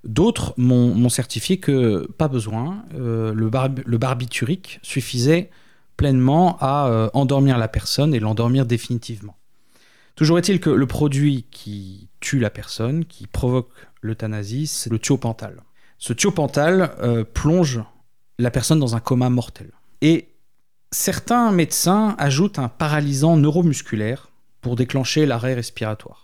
D'autres 0.04 0.52
m'ont 0.58 1.08
certifié 1.08 1.56
que 1.56 2.06
pas 2.18 2.28
besoin, 2.28 2.84
euh, 2.94 3.32
le, 3.32 3.48
barb- 3.48 3.82
le 3.86 3.98
barbiturique 3.98 4.78
suffisait 4.82 5.48
pleinement 5.96 6.58
à 6.60 6.88
euh, 6.88 7.08
endormir 7.14 7.56
la 7.56 7.68
personne 7.68 8.12
et 8.14 8.20
l'endormir 8.20 8.66
définitivement. 8.66 9.36
Toujours 10.14 10.38
est-il 10.38 10.60
que 10.60 10.68
le 10.68 10.86
produit 10.86 11.46
qui 11.50 12.08
tue 12.20 12.38
la 12.38 12.50
personne, 12.50 13.06
qui 13.06 13.26
provoque 13.26 13.72
l'euthanasie, 14.02 14.66
c'est 14.66 14.90
le 14.90 14.98
thiopental. 14.98 15.62
Ce 15.98 16.12
thiopental 16.12 16.94
plonge 17.32 17.80
la 18.38 18.50
personne 18.50 18.78
dans 18.78 18.94
un 18.94 19.00
coma 19.00 19.30
mortel. 19.30 19.70
Et 20.02 20.28
certains 20.90 21.50
médecins 21.50 22.14
ajoutent 22.18 22.58
un 22.58 22.68
paralysant 22.68 23.36
neuromusculaire 23.38 24.28
pour 24.60 24.76
déclencher 24.76 25.24
l'arrêt 25.24 25.54
respiratoire. 25.54 26.23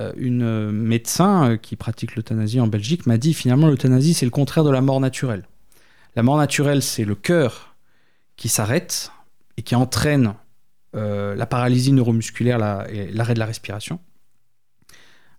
Euh, 0.00 0.12
une 0.16 0.70
médecin 0.72 1.50
euh, 1.50 1.56
qui 1.56 1.76
pratique 1.76 2.16
l'euthanasie 2.16 2.60
en 2.60 2.66
Belgique 2.66 3.06
m'a 3.06 3.16
dit 3.16 3.34
finalement 3.34 3.68
l'euthanasie 3.68 4.14
c'est 4.14 4.26
le 4.26 4.30
contraire 4.30 4.64
de 4.64 4.70
la 4.70 4.80
mort 4.80 5.00
naturelle. 5.00 5.44
La 6.16 6.22
mort 6.22 6.36
naturelle 6.36 6.82
c'est 6.82 7.04
le 7.04 7.14
cœur 7.14 7.76
qui 8.36 8.48
s'arrête 8.48 9.12
et 9.56 9.62
qui 9.62 9.74
entraîne 9.74 10.34
euh, 10.96 11.34
la 11.34 11.46
paralysie 11.46 11.92
neuromusculaire 11.92 12.58
la- 12.58 12.86
et 12.90 13.10
l'arrêt 13.12 13.34
de 13.34 13.38
la 13.38 13.46
respiration. 13.46 14.00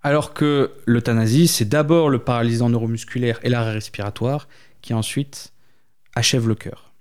Alors 0.03 0.33
que 0.33 0.71
l'euthanasie 0.85 1.47
c'est 1.47 1.65
d'abord 1.65 2.09
le 2.09 2.19
paralysant 2.19 2.69
neuromusculaire 2.69 3.39
et 3.43 3.49
l'arrêt 3.49 3.73
respiratoire 3.73 4.47
qui 4.81 4.93
ensuite 4.93 5.51
achève 6.15 6.47
le 6.47 6.55
cœur. 6.55 6.93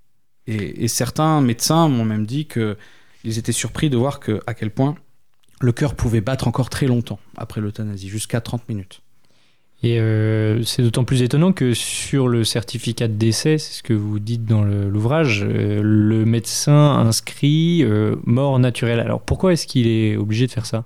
Et, 0.47 0.89
certains 0.89 1.41
médecins 1.41 1.89
m'ont 1.89 2.05
même 2.05 2.27
dit 2.27 2.47
que 2.47 2.77
ils 3.25 3.39
étaient 3.39 3.53
surpris 3.53 3.89
de 3.89 3.97
voir 3.97 4.21
que, 4.21 4.43
à 4.47 4.53
quel 4.53 4.71
point 4.71 4.97
le 5.65 5.73
cœur 5.73 5.95
pouvait 5.95 6.21
battre 6.21 6.47
encore 6.47 6.71
très 6.71 6.87
longtemps 6.87 7.19
après 7.37 7.61
l'euthanasie, 7.61 8.09
jusqu'à 8.09 8.41
30 8.41 8.69
minutes. 8.69 9.01
Et 9.83 9.99
euh, 9.99 10.63
c'est 10.63 10.83
d'autant 10.83 11.05
plus 11.05 11.23
étonnant 11.23 11.53
que 11.53 11.75
sur 11.75 12.29
le 12.29 12.45
certificat 12.45 13.09
de 13.09 13.15
décès, 13.15 13.59
c'est 13.59 13.75
ce 13.75 13.83
que 13.83 13.93
vous 13.93 14.19
dites 14.19 14.45
dans 14.47 14.63
l'ouvrage, 14.63 15.45
euh, 15.47 15.81
le 15.83 16.25
médecin 16.25 16.73
inscrit 16.73 17.83
euh, 17.83 18.17
mort 18.25 18.59
naturelle. 18.59 19.01
Alors 19.01 19.21
pourquoi 19.21 19.53
est-ce 19.53 19.67
qu'il 19.67 19.87
est 19.87 20.17
obligé 20.17 20.47
de 20.47 20.53
faire 20.53 20.65
ça? 20.65 20.85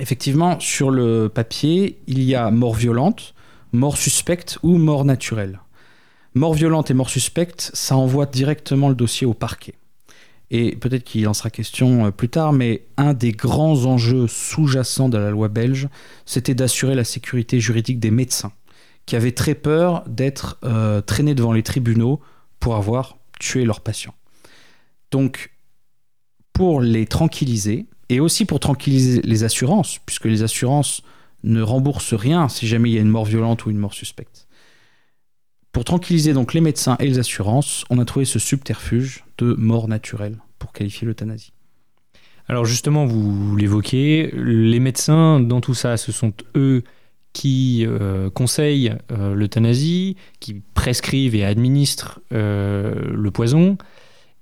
Effectivement, 0.00 0.60
sur 0.60 0.90
le 0.90 1.28
papier, 1.28 1.98
il 2.06 2.22
y 2.22 2.36
a 2.36 2.52
mort 2.52 2.74
violente, 2.74 3.34
mort 3.72 3.96
suspecte 3.96 4.58
ou 4.62 4.78
mort 4.78 5.04
naturelle. 5.04 5.60
Mort 6.34 6.54
violente 6.54 6.92
et 6.92 6.94
mort 6.94 7.10
suspecte, 7.10 7.72
ça 7.74 7.96
envoie 7.96 8.26
directement 8.26 8.88
le 8.88 8.94
dossier 8.94 9.26
au 9.26 9.34
parquet. 9.34 9.74
Et 10.50 10.76
peut-être 10.76 11.04
qu'il 11.04 11.28
en 11.28 11.34
sera 11.34 11.50
question 11.50 12.06
euh, 12.06 12.10
plus 12.10 12.28
tard, 12.28 12.52
mais 12.52 12.86
un 12.96 13.12
des 13.12 13.32
grands 13.32 13.84
enjeux 13.84 14.26
sous-jacents 14.26 15.08
de 15.08 15.18
la 15.18 15.30
loi 15.30 15.48
belge, 15.48 15.88
c'était 16.24 16.54
d'assurer 16.54 16.94
la 16.94 17.04
sécurité 17.04 17.60
juridique 17.60 18.00
des 18.00 18.10
médecins, 18.10 18.52
qui 19.06 19.16
avaient 19.16 19.32
très 19.32 19.54
peur 19.54 20.04
d'être 20.06 20.58
euh, 20.64 21.00
traînés 21.00 21.34
devant 21.34 21.52
les 21.52 21.62
tribunaux 21.62 22.20
pour 22.60 22.76
avoir 22.76 23.18
tué 23.38 23.64
leurs 23.64 23.82
patients. 23.82 24.14
Donc, 25.10 25.52
pour 26.52 26.80
les 26.80 27.06
tranquilliser, 27.06 27.86
et 28.08 28.20
aussi 28.20 28.44
pour 28.44 28.58
tranquilliser 28.58 29.20
les 29.22 29.44
assurances, 29.44 29.98
puisque 30.06 30.24
les 30.24 30.42
assurances 30.42 31.02
ne 31.44 31.62
remboursent 31.62 32.14
rien 32.14 32.48
si 32.48 32.66
jamais 32.66 32.90
il 32.90 32.94
y 32.94 32.98
a 32.98 33.02
une 33.02 33.08
mort 33.08 33.24
violente 33.24 33.66
ou 33.66 33.70
une 33.70 33.78
mort 33.78 33.94
suspecte. 33.94 34.47
Pour 35.78 35.84
tranquilliser 35.84 36.32
donc 36.32 36.54
les 36.54 36.60
médecins 36.60 36.96
et 36.98 37.06
les 37.06 37.20
assurances, 37.20 37.84
on 37.88 38.00
a 38.00 38.04
trouvé 38.04 38.24
ce 38.24 38.40
subterfuge 38.40 39.22
de 39.38 39.54
mort 39.56 39.86
naturelle 39.86 40.38
pour 40.58 40.72
qualifier 40.72 41.06
l'euthanasie. 41.06 41.52
Alors 42.48 42.64
justement, 42.64 43.06
vous 43.06 43.54
l'évoquez, 43.54 44.32
les 44.34 44.80
médecins 44.80 45.38
dans 45.38 45.60
tout 45.60 45.74
ça, 45.74 45.96
ce 45.96 46.10
sont 46.10 46.32
eux 46.56 46.82
qui 47.32 47.84
euh, 47.86 48.28
conseillent 48.28 48.92
euh, 49.12 49.36
l'euthanasie, 49.36 50.16
qui 50.40 50.62
prescrivent 50.74 51.36
et 51.36 51.44
administrent 51.44 52.18
euh, 52.32 53.12
le 53.14 53.30
poison, 53.30 53.78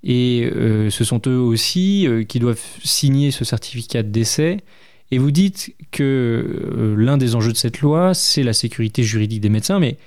et 0.03 0.49
ce 0.89 1.03
sont 1.03 1.21
eux 1.27 1.37
aussi 1.37 2.07
qui 2.27 2.39
doivent 2.39 2.63
signer 2.83 3.29
ce 3.29 3.45
certificat 3.45 4.01
de 4.01 4.09
décès. 4.09 4.57
Et 5.11 5.19
vous 5.19 5.29
dites 5.29 5.75
que 5.91 6.95
l'un 6.97 7.17
des 7.17 7.35
enjeux 7.35 7.51
de 7.51 7.57
cette 7.57 7.81
loi, 7.81 8.15
c'est 8.15 8.41
la 8.41 8.53
sécurité 8.53 9.03
juridique 9.03 9.41
des 9.41 9.49
médecins, 9.49 9.79
mais 9.79 9.97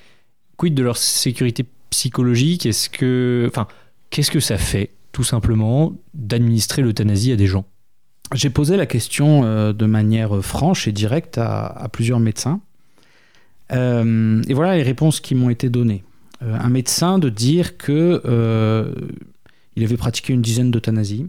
quid 0.61 0.75
de 0.75 0.83
leur 0.83 0.99
sécurité 0.99 1.65
psychologique? 1.89 2.67
Est-ce 2.67 2.91
que, 2.91 3.47
enfin, 3.49 3.67
qu'est-ce 4.11 4.31
que 4.31 4.41
ça 4.41 4.59
fait, 4.59 4.91
tout 5.11 5.25
simplement, 5.25 5.95
d'administrer 6.13 6.83
l'euthanasie 6.83 7.33
à 7.33 7.37
des 7.37 7.47
gens? 7.47 7.65
J'ai 8.35 8.51
posé 8.51 8.77
la 8.77 8.85
question 8.85 9.45
euh, 9.45 9.73
de 9.73 9.87
manière 9.87 10.45
franche 10.45 10.87
et 10.87 10.93
directe 10.93 11.39
à, 11.39 11.89
plusieurs 11.91 12.21
médecins. 12.21 12.61
Euh, 13.73 14.43
et 14.49 14.53
voilà 14.53 14.77
les 14.77 14.83
réponses 14.83 15.21
qui 15.21 15.35
m'ont 15.35 15.49
été 15.49 15.71
données. 15.71 16.05
Euh, 16.43 16.59
un 16.61 16.69
médecin 16.69 17.19
de 17.19 17.31
dire 17.31 17.79
que 17.79 18.21
euh, 18.27 18.95
il 19.77 19.85
avait 19.85 19.97
pratiqué 19.97 20.35
une 20.35 20.43
dizaine 20.43 20.71
d'euthanasies 20.71 21.29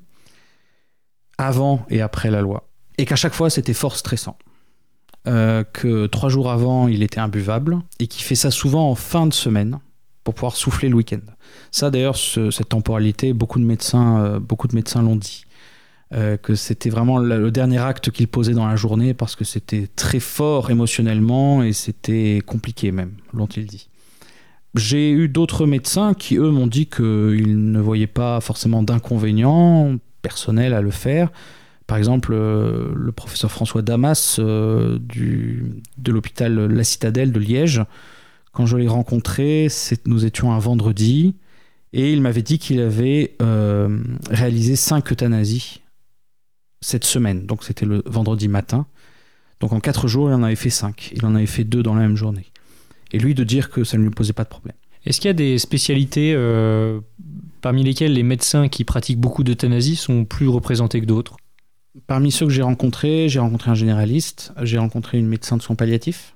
avant 1.38 1.86
et 1.90 2.02
après 2.02 2.32
la 2.32 2.42
loi, 2.42 2.70
et 2.98 3.06
qu'à 3.06 3.16
chaque 3.16 3.34
fois 3.34 3.50
c'était 3.50 3.74
fort 3.74 3.96
stressant. 3.96 4.38
Euh, 5.28 5.64
que 5.72 6.08
trois 6.08 6.30
jours 6.30 6.50
avant 6.50 6.88
il 6.88 7.04
était 7.04 7.20
imbuvable 7.20 7.78
et 8.00 8.08
qu'il 8.08 8.24
fait 8.24 8.34
ça 8.34 8.50
souvent 8.50 8.90
en 8.90 8.96
fin 8.96 9.28
de 9.28 9.34
semaine 9.34 9.78
pour 10.24 10.34
pouvoir 10.34 10.56
souffler 10.56 10.90
le 10.90 10.96
week-end. 10.96 11.20
Ça 11.70 11.92
d'ailleurs, 11.92 12.16
ce- 12.16 12.50
cette 12.50 12.70
temporalité, 12.70 13.32
beaucoup 13.34 13.60
de 13.60 13.64
médecins, 13.66 14.18
euh, 14.20 14.40
beaucoup 14.40 14.68
de 14.68 14.74
médecins 14.76 15.04
l'ont 15.04 15.16
dit. 15.16 15.44
Euh, 16.14 16.38
que 16.38 16.56
c'était 16.56 16.90
vraiment 16.90 17.20
le, 17.20 17.40
le 17.40 17.52
dernier 17.52 17.78
acte 17.78 18.10
qu'il 18.12 18.28
posait 18.28 18.54
dans 18.54 18.66
la 18.68 18.76
journée 18.76 19.14
parce 19.14 19.36
que 19.36 19.46
c'était 19.46 19.88
très 19.96 20.20
fort 20.20 20.72
émotionnellement 20.72 21.62
et 21.64 21.72
c'était 21.72 22.42
compliqué 22.46 22.92
même, 22.92 23.14
l'ont-ils 23.32 23.66
dit. 23.68 23.90
J'ai 24.76 25.12
eu 25.12 25.28
d'autres 25.30 25.66
médecins 25.68 26.14
qui, 26.16 26.36
eux, 26.38 26.50
m'ont 26.50 26.68
dit 26.68 26.88
qu'ils 26.88 27.72
ne 27.72 27.80
voyaient 27.80 28.08
pas 28.08 28.42
forcément 28.42 28.82
d'inconvénients 28.84 29.98
personnels 30.22 30.74
à 30.74 30.82
le 30.82 30.92
faire. 30.92 31.32
Par 31.92 31.98
exemple, 31.98 32.32
euh, 32.34 32.88
le 32.96 33.12
professeur 33.12 33.52
François 33.52 33.82
Damas 33.82 34.38
euh, 34.40 34.98
du, 34.98 35.84
de 35.98 36.14
l'hôpital 36.14 36.68
La 36.68 36.86
Citadelle 36.86 37.34
de 37.34 37.40
Liège, 37.42 37.84
quand 38.54 38.66
je 38.66 38.78
l'ai 38.78 38.88
rencontré, 38.88 39.68
nous 40.06 40.24
étions 40.24 40.54
un 40.54 40.60
vendredi, 40.60 41.36
et 41.92 42.14
il 42.14 42.22
m'avait 42.22 42.44
dit 42.44 42.60
qu'il 42.60 42.80
avait 42.80 43.36
euh, 43.42 44.02
réalisé 44.30 44.78
cinq 44.78 45.12
euthanasies 45.12 45.82
cette 46.80 47.04
semaine. 47.04 47.46
Donc 47.46 47.66
c'était 47.66 47.86
le 47.86 48.04
vendredi 48.06 48.48
matin. 48.48 48.86
Donc 49.60 49.74
en 49.74 49.82
quatre 49.82 50.08
jours, 50.08 50.30
il 50.30 50.34
en 50.34 50.44
avait 50.44 50.56
fait 50.56 50.70
cinq. 50.70 51.12
Il 51.14 51.26
en 51.26 51.36
avait 51.36 51.46
fait 51.46 51.66
deux 51.66 51.84
dans 51.84 51.96
la 51.96 52.04
même 52.04 52.16
journée. 52.16 52.46
Et 53.12 53.20
lui 53.20 53.36
de 53.36 53.44
dire 53.44 53.70
que 53.70 53.84
ça 53.84 53.98
ne 53.98 54.04
lui 54.04 54.12
posait 54.12 54.32
pas 54.32 54.46
de 54.46 54.50
problème. 54.50 54.78
Est-ce 55.06 55.20
qu'il 55.20 55.28
y 55.28 55.32
a 55.32 55.34
des 55.34 55.58
spécialités 55.58 56.38
parmi 57.60 57.84
lesquelles 57.84 58.14
les 58.14 58.24
médecins 58.24 58.70
qui 58.70 58.86
pratiquent 58.86 59.20
beaucoup 59.20 59.44
d'euthanasie 59.44 59.98
sont 59.98 60.24
plus 60.24 60.48
représentés 60.48 61.02
que 61.02 61.06
d'autres? 61.06 61.36
Parmi 62.08 62.32
ceux 62.32 62.46
que 62.46 62.52
j'ai 62.54 62.62
rencontrés, 62.62 63.28
j'ai 63.28 63.40
rencontré 63.40 63.70
un 63.70 63.76
généraliste, 63.76 64.54
j'ai 64.62 64.78
rencontré 64.78 65.18
une 65.20 65.28
médecin 65.28 65.58
de 65.58 65.62
soins 65.62 65.76
palliatifs. 65.76 66.36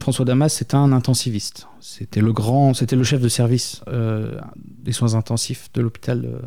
François 0.00 0.24
Damas, 0.24 0.52
c'était 0.52 0.74
un 0.74 0.90
intensiviste. 0.92 1.68
C'était 1.80 2.20
le 2.20 2.32
grand, 2.32 2.74
c'était 2.74 2.96
le 2.96 3.04
chef 3.04 3.20
de 3.20 3.28
service 3.28 3.82
euh, 3.86 4.40
des 4.56 4.92
soins 4.92 5.14
intensifs 5.14 5.70
de 5.74 5.80
l'hôpital 5.80 6.24
euh, 6.24 6.40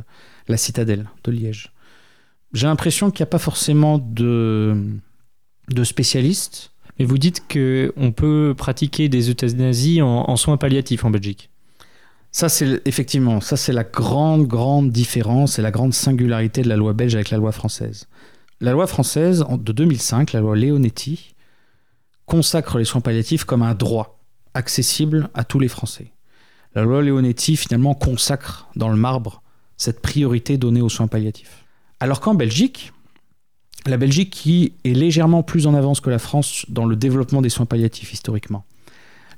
La 0.49 0.57
Citadelle 0.57 1.07
de 1.23 1.31
Liège. 1.31 1.71
J'ai 2.53 2.67
l'impression 2.67 3.11
qu'il 3.11 3.23
n'y 3.23 3.29
a 3.29 3.31
pas 3.31 3.39
forcément 3.39 3.97
de, 3.97 4.75
de 5.69 5.83
spécialistes. 5.85 6.71
Mais 6.99 7.05
vous 7.05 7.17
dites 7.17 7.43
qu'on 7.47 8.11
peut 8.11 8.53
pratiquer 8.57 9.07
des 9.07 9.29
euthanasies 9.29 10.01
en, 10.01 10.29
en 10.29 10.35
soins 10.35 10.57
palliatifs 10.57 11.05
en 11.05 11.11
Belgique. 11.11 11.49
Ça, 12.31 12.49
c'est 12.49 12.81
effectivement, 12.85 13.39
ça 13.39 13.55
c'est 13.55 13.73
la 13.73 13.83
grande, 13.83 14.47
grande 14.47 14.91
différence 14.91 15.59
et 15.59 15.61
la 15.61 15.71
grande 15.71 15.93
singularité 15.93 16.61
de 16.61 16.69
la 16.69 16.75
loi 16.75 16.93
belge 16.93 17.15
avec 17.15 17.29
la 17.29 17.37
loi 17.37 17.51
française. 17.51 18.07
La 18.59 18.71
loi 18.71 18.87
française 18.87 19.45
de 19.51 19.71
2005, 19.71 20.33
la 20.33 20.39
loi 20.39 20.55
Leonetti, 20.55 21.35
consacre 22.25 22.79
les 22.79 22.85
soins 22.85 23.01
palliatifs 23.01 23.43
comme 23.43 23.61
un 23.61 23.75
droit 23.75 24.19
accessible 24.55 25.29
à 25.35 25.43
tous 25.43 25.59
les 25.59 25.67
Français. 25.67 26.11
La 26.73 26.81
loi 26.81 27.03
Leonetti, 27.03 27.55
finalement, 27.55 27.93
consacre 27.93 28.67
dans 28.75 28.89
le 28.89 28.95
marbre 28.95 29.43
cette 29.77 30.01
priorité 30.01 30.57
donnée 30.57 30.81
aux 30.81 30.89
soins 30.89 31.07
palliatifs. 31.07 31.65
Alors 31.99 32.19
qu'en 32.19 32.33
Belgique, 32.33 32.93
la 33.85 33.97
Belgique 33.97 34.31
qui 34.31 34.73
est 34.83 34.93
légèrement 34.93 35.43
plus 35.43 35.67
en 35.67 35.75
avance 35.75 35.99
que 35.99 36.09
la 36.09 36.19
France 36.19 36.65
dans 36.67 36.85
le 36.85 36.95
développement 36.95 37.43
des 37.43 37.49
soins 37.49 37.67
palliatifs 37.67 38.11
historiquement, 38.11 38.65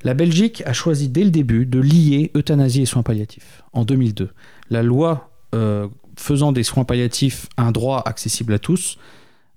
la 0.02 0.14
Belgique 0.14 0.62
a 0.64 0.72
choisi 0.72 1.10
dès 1.10 1.24
le 1.24 1.30
début 1.30 1.66
de 1.66 1.78
lier 1.78 2.30
euthanasie 2.34 2.82
et 2.82 2.86
soins 2.86 3.02
palliatifs. 3.02 3.62
En 3.74 3.84
2002, 3.84 4.30
la 4.70 4.82
loi 4.82 5.30
euh, 5.54 5.88
faisant 6.20 6.52
des 6.52 6.62
soins 6.62 6.84
palliatifs 6.84 7.48
un 7.56 7.72
droit 7.72 8.02
accessible 8.04 8.52
à 8.52 8.58
tous 8.58 8.98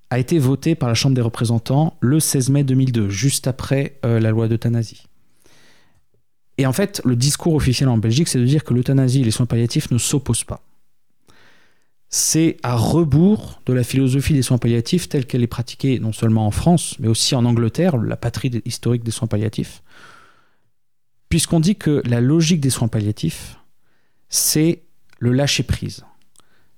a 0.10 0.20
été 0.20 0.40
votée 0.40 0.76
par 0.76 0.90
la 0.90 0.96
Chambre 0.96 1.16
des 1.16 1.22
représentants 1.22 1.98
le 2.00 2.20
16 2.20 2.50
mai 2.50 2.64
2002, 2.64 3.10
juste 3.10 3.48
après 3.48 3.98
euh, 4.06 4.20
la 4.20 4.32
loi 4.32 4.48
d'euthanasie. 4.48 5.04
Et 6.58 6.66
en 6.66 6.74
fait, 6.74 7.02
le 7.04 7.16
discours 7.16 7.56
officiel 7.56 7.90
en 7.90 7.98
Belgique, 7.98 8.28
c'est 8.28 8.40
de 8.40 8.46
dire 8.46 8.64
que 8.64 8.74
l'euthanasie 8.74 9.22
et 9.22 9.24
les 9.24 9.32
soins 9.32 9.48
palliatifs 9.48 9.90
ne 9.92 9.98
s'opposent 9.98 10.44
pas. 10.44 10.62
C'est 12.10 12.58
à 12.62 12.76
rebours 12.76 13.60
de 13.66 13.74
la 13.74 13.84
philosophie 13.84 14.34
des 14.34 14.44
soins 14.44 14.60
palliatifs 14.60 15.10
telle 15.10 15.26
qu'elle 15.26 15.42
est 15.42 15.48
pratiquée 15.48 15.98
non 16.00 16.14
seulement 16.14 16.46
en 16.46 16.52
France, 16.52 16.96
mais 17.00 17.08
aussi 17.08 17.34
en 17.34 17.44
Angleterre, 17.44 17.98
la 17.98 18.18
patrie 18.18 18.52
historique 18.66 19.04
des 19.04 19.12
soins 19.12 19.28
palliatifs, 19.28 19.82
puisqu'on 21.28 21.60
dit 21.60 21.76
que 21.76 22.04
la 22.06 22.22
logique 22.22 22.62
des 22.62 22.70
soins 22.70 22.88
palliatifs, 22.88 23.58
c'est 24.30 24.84
le 25.18 25.32
lâcher-prise. 25.32 26.06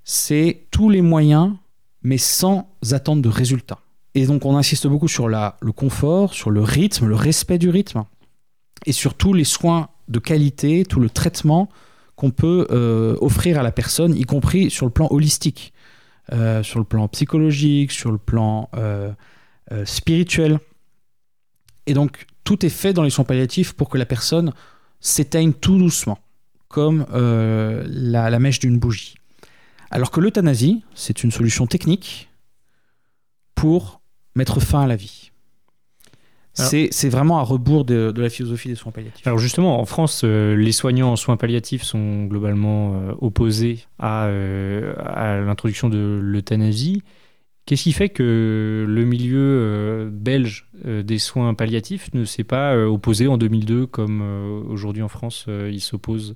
C'est 0.07 0.67
tous 0.69 0.89
les 0.91 1.01
moyens, 1.01 1.53
mais 2.03 2.19
sans 2.19 2.69
attente 2.91 3.23
de 3.23 3.29
résultat. 3.29 3.79
Et 4.13 4.27
donc 4.27 4.45
on 4.45 4.55
insiste 4.55 4.85
beaucoup 4.85 5.07
sur 5.07 5.27
la, 5.27 5.57
le 5.61 5.71
confort, 5.71 6.35
sur 6.35 6.51
le 6.51 6.61
rythme, 6.61 7.07
le 7.07 7.15
respect 7.15 7.57
du 7.57 7.69
rythme, 7.69 8.03
et 8.85 8.91
sur 8.91 9.15
tous 9.15 9.33
les 9.33 9.43
soins 9.43 9.89
de 10.07 10.19
qualité, 10.19 10.85
tout 10.85 10.99
le 10.99 11.09
traitement 11.09 11.69
qu'on 12.15 12.29
peut 12.29 12.67
euh, 12.69 13.17
offrir 13.19 13.59
à 13.59 13.63
la 13.63 13.71
personne, 13.71 14.15
y 14.15 14.23
compris 14.23 14.69
sur 14.69 14.85
le 14.85 14.91
plan 14.91 15.07
holistique, 15.09 15.73
euh, 16.31 16.61
sur 16.61 16.77
le 16.77 16.85
plan 16.85 17.07
psychologique, 17.07 17.91
sur 17.91 18.11
le 18.11 18.19
plan 18.19 18.69
euh, 18.75 19.11
spirituelle. 19.85 20.59
Et 21.87 21.95
donc, 21.95 22.27
tout 22.43 22.63
est 22.63 22.69
fait 22.69 22.93
dans 22.93 23.01
les 23.01 23.09
soins 23.09 23.25
palliatifs 23.25 23.73
pour 23.73 23.89
que 23.89 23.97
la 23.97 24.05
personne 24.05 24.53
s'éteigne 24.99 25.51
tout 25.51 25.79
doucement, 25.79 26.19
comme 26.67 27.05
la 27.11 28.39
mèche 28.39 28.59
d'une 28.59 28.77
bougie. 28.77 29.15
Alors 29.91 30.12
que 30.12 30.19
l'euthanasie, 30.19 30.84
c'est 30.93 31.24
une 31.24 31.32
solution 31.32 31.67
technique 31.67 32.30
pour 33.54 34.02
mettre 34.36 34.60
fin 34.60 34.82
à 34.82 34.88
la 34.88 34.95
vie. 34.95 35.32
C'est 36.54 37.10
vraiment 37.10 37.39
à 37.39 37.41
rebours 37.41 37.86
de, 37.86 38.12
de 38.12 38.21
la 38.21 38.30
philosophie 38.30 38.69
des 38.69 38.76
soins 38.76 38.91
palliatifs. 38.91 39.26
Alors 39.28 39.39
justement, 39.39 39.80
en 39.80 39.86
France, 39.86 40.21
euh, 40.24 40.56
les 40.56 40.71
soignants 40.71 41.12
en 41.12 41.15
soins 41.15 41.38
palliatifs 41.38 41.84
sont 41.84 42.26
globalement 42.26 42.95
euh, 42.95 43.13
opposés 43.19 43.86
à, 44.00 44.28
euh, 44.28 44.93
à 44.98 45.39
l'introduction 45.39 45.89
de 45.89 46.19
l'euthanasie. 46.21 47.04
Qu'est-ce 47.65 47.84
qui 47.84 47.93
fait 47.93 48.10
que 48.10 48.86
le 48.88 49.06
milieu 49.06 50.08
belge 50.13 50.67
des 50.84 51.17
soins 51.17 51.56
palliatifs 51.56 52.13
ne 52.13 52.24
s'est 52.24 52.43
pas 52.43 52.78
opposé 52.78 53.28
en 53.28 53.39
2002 53.39 53.88
comme 53.88 54.21
aujourd'hui 54.69 55.02
en 55.02 55.08
France 55.08 55.48
il 55.48 55.82
s'oppose 55.82 56.36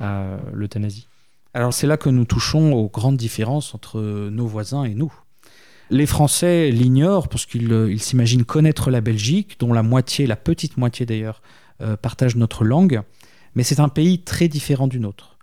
à 0.00 0.38
l'euthanasie? 0.54 1.08
Alors 1.54 1.74
c'est 1.74 1.86
là 1.86 1.96
que 1.96 2.08
nous 2.08 2.24
touchons 2.24 2.72
aux 2.72 2.88
grandes 2.88 3.16
différences 3.16 3.74
entre 3.74 4.00
nos 4.30 4.46
voisins 4.46 4.84
et 4.84 4.94
nous. 4.94 5.12
Les 5.90 6.06
Français 6.06 6.70
l'ignorent 6.70 7.28
parce 7.28 7.44
qu'ils 7.44 7.70
euh, 7.70 7.98
s'imaginent 7.98 8.46
connaître 8.46 8.90
la 8.90 9.02
Belgique, 9.02 9.60
dont 9.60 9.74
la 9.74 9.82
moitié, 9.82 10.26
la 10.26 10.36
petite 10.36 10.78
moitié 10.78 11.04
d'ailleurs, 11.04 11.42
euh, 11.82 11.98
partage 11.98 12.34
notre 12.34 12.64
langue, 12.64 13.02
mais 13.54 13.62
c'est 13.62 13.78
un 13.78 13.90
pays 13.90 14.20
très 14.20 14.48
différent 14.48 14.88
du 14.88 15.00
nôtre. 15.00 15.36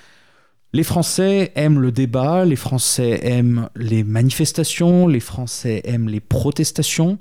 Les 0.74 0.84
Français 0.84 1.52
aiment 1.54 1.80
le 1.80 1.92
débat, 1.92 2.46
les 2.46 2.56
Français 2.56 3.20
aiment 3.24 3.70
les 3.76 4.04
manifestations, 4.04 5.08
les 5.08 5.20
Français 5.20 5.82
aiment 5.84 6.10
les 6.10 6.20
protestations, 6.20 7.20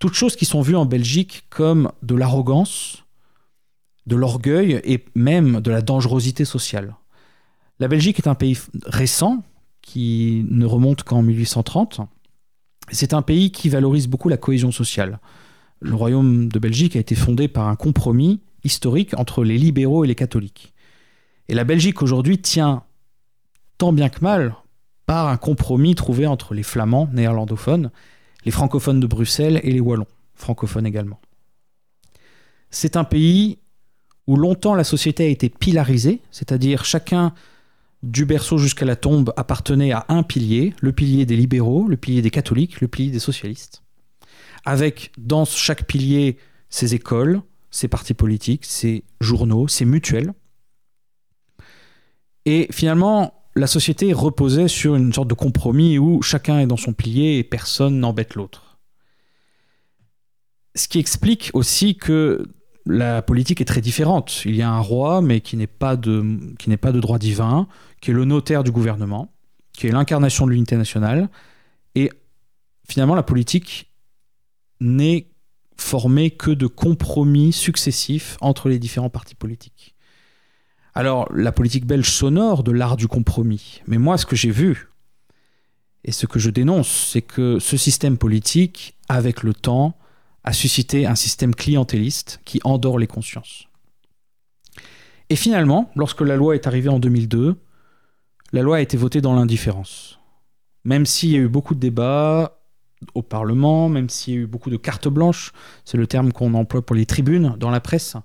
toutes 0.00 0.14
choses 0.14 0.34
qui 0.34 0.44
sont 0.44 0.60
vues 0.60 0.76
en 0.76 0.86
Belgique 0.86 1.44
comme 1.50 1.92
de 2.02 2.16
l'arrogance, 2.16 3.04
de 4.06 4.16
l'orgueil 4.16 4.80
et 4.82 5.04
même 5.14 5.60
de 5.60 5.70
la 5.70 5.82
dangerosité 5.82 6.44
sociale. 6.44 6.94
La 7.80 7.88
Belgique 7.88 8.18
est 8.18 8.28
un 8.28 8.34
pays 8.34 8.58
récent 8.84 9.42
qui 9.82 10.44
ne 10.50 10.66
remonte 10.66 11.04
qu'en 11.04 11.22
1830. 11.22 12.00
C'est 12.90 13.14
un 13.14 13.22
pays 13.22 13.52
qui 13.52 13.68
valorise 13.68 14.08
beaucoup 14.08 14.28
la 14.28 14.36
cohésion 14.36 14.72
sociale. 14.72 15.20
Le 15.80 15.94
royaume 15.94 16.48
de 16.48 16.58
Belgique 16.58 16.96
a 16.96 16.98
été 16.98 17.14
fondé 17.14 17.46
par 17.46 17.68
un 17.68 17.76
compromis 17.76 18.40
historique 18.64 19.16
entre 19.16 19.44
les 19.44 19.56
libéraux 19.56 20.04
et 20.04 20.08
les 20.08 20.16
catholiques. 20.16 20.74
Et 21.48 21.54
la 21.54 21.64
Belgique 21.64 22.02
aujourd'hui 22.02 22.38
tient 22.38 22.82
tant 23.78 23.92
bien 23.92 24.08
que 24.08 24.20
mal 24.20 24.56
par 25.06 25.28
un 25.28 25.36
compromis 25.36 25.94
trouvé 25.94 26.26
entre 26.26 26.54
les 26.54 26.64
flamands 26.64 27.08
néerlandophones, 27.12 27.90
les 28.44 28.50
francophones 28.50 29.00
de 29.00 29.06
Bruxelles 29.06 29.60
et 29.62 29.70
les 29.70 29.80
wallons, 29.80 30.06
francophones 30.34 30.86
également. 30.86 31.20
C'est 32.70 32.96
un 32.96 33.04
pays 33.04 33.58
où 34.26 34.36
longtemps 34.36 34.74
la 34.74 34.84
société 34.84 35.24
a 35.24 35.28
été 35.28 35.48
pilarisée, 35.48 36.20
c'est-à-dire 36.30 36.84
chacun 36.84 37.32
du 38.02 38.24
berceau 38.24 38.58
jusqu'à 38.58 38.84
la 38.84 38.96
tombe 38.96 39.32
appartenait 39.36 39.92
à 39.92 40.06
un 40.08 40.22
pilier, 40.22 40.74
le 40.80 40.92
pilier 40.92 41.26
des 41.26 41.36
libéraux, 41.36 41.86
le 41.88 41.96
pilier 41.96 42.22
des 42.22 42.30
catholiques, 42.30 42.80
le 42.80 42.88
pilier 42.88 43.10
des 43.10 43.18
socialistes, 43.18 43.82
avec 44.64 45.12
dans 45.18 45.44
chaque 45.44 45.86
pilier 45.86 46.38
ses 46.70 46.94
écoles, 46.94 47.42
ses 47.70 47.88
partis 47.88 48.14
politiques, 48.14 48.64
ses 48.64 49.04
journaux, 49.20 49.68
ses 49.68 49.84
mutuelles. 49.84 50.32
Et 52.44 52.68
finalement, 52.70 53.34
la 53.56 53.66
société 53.66 54.12
reposait 54.12 54.68
sur 54.68 54.94
une 54.94 55.12
sorte 55.12 55.28
de 55.28 55.34
compromis 55.34 55.98
où 55.98 56.22
chacun 56.22 56.60
est 56.60 56.66
dans 56.66 56.76
son 56.76 56.92
pilier 56.92 57.38
et 57.38 57.44
personne 57.44 57.98
n'embête 57.98 58.36
l'autre. 58.36 58.78
Ce 60.76 60.86
qui 60.86 61.00
explique 61.00 61.50
aussi 61.54 61.96
que 61.96 62.46
la 62.88 63.20
politique 63.20 63.60
est 63.60 63.66
très 63.66 63.82
différente. 63.82 64.42
Il 64.46 64.56
y 64.56 64.62
a 64.62 64.70
un 64.70 64.80
roi, 64.80 65.20
mais 65.20 65.40
qui 65.40 65.56
n'est 65.56 65.66
pas 65.66 65.96
de, 65.96 66.24
pas 66.80 66.92
de 66.92 67.00
droit 67.00 67.18
divin, 67.18 67.68
qui 68.00 68.10
est 68.10 68.14
le 68.14 68.24
notaire 68.24 68.64
du 68.64 68.72
gouvernement, 68.72 69.30
qui 69.72 69.86
est 69.86 69.92
l'incarnation 69.92 70.46
de 70.46 70.52
l'unité 70.52 70.76
nationale. 70.76 71.28
Et 71.94 72.10
finalement, 72.88 73.14
la 73.14 73.22
politique 73.22 73.92
n'est 74.80 75.28
formée 75.76 76.30
que 76.30 76.50
de 76.50 76.66
compromis 76.66 77.52
successifs 77.52 78.38
entre 78.40 78.68
les 78.68 78.78
différents 78.78 79.10
partis 79.10 79.34
politiques. 79.34 79.94
Alors, 80.94 81.30
la 81.32 81.52
politique 81.52 81.86
belge 81.86 82.10
s'honore 82.10 82.64
de 82.64 82.72
l'art 82.72 82.96
du 82.96 83.06
compromis. 83.06 83.82
Mais 83.86 83.98
moi, 83.98 84.16
ce 84.18 84.26
que 84.26 84.34
j'ai 84.34 84.50
vu, 84.50 84.88
et 86.04 86.10
ce 86.10 86.26
que 86.26 86.38
je 86.38 86.50
dénonce, 86.50 86.88
c'est 86.88 87.22
que 87.22 87.58
ce 87.58 87.76
système 87.76 88.16
politique, 88.16 88.96
avec 89.08 89.42
le 89.42 89.52
temps, 89.52 89.96
a 90.44 90.52
suscité 90.52 91.06
un 91.06 91.14
système 91.14 91.54
clientéliste 91.54 92.40
qui 92.44 92.60
endort 92.64 92.98
les 92.98 93.06
consciences. 93.06 93.68
Et 95.30 95.36
finalement, 95.36 95.90
lorsque 95.94 96.22
la 96.22 96.36
loi 96.36 96.54
est 96.54 96.66
arrivée 96.66 96.88
en 96.88 96.98
2002, 96.98 97.56
la 98.52 98.62
loi 98.62 98.78
a 98.78 98.80
été 98.80 98.96
votée 98.96 99.20
dans 99.20 99.34
l'indifférence. 99.34 100.18
Même 100.84 101.04
s'il 101.04 101.30
y 101.30 101.36
a 101.36 101.40
eu 101.40 101.48
beaucoup 101.48 101.74
de 101.74 101.80
débats 101.80 102.60
au 103.14 103.22
Parlement, 103.22 103.88
même 103.88 104.08
s'il 104.08 104.34
y 104.34 104.36
a 104.38 104.40
eu 104.40 104.46
beaucoup 104.46 104.70
de 104.70 104.76
cartes 104.76 105.08
blanches, 105.08 105.52
c'est 105.84 105.98
le 105.98 106.06
terme 106.06 106.32
qu'on 106.32 106.54
emploie 106.54 106.84
pour 106.84 106.96
les 106.96 107.06
tribunes 107.06 107.54
dans 107.58 107.70
la 107.70 107.80
presse, 107.80 108.16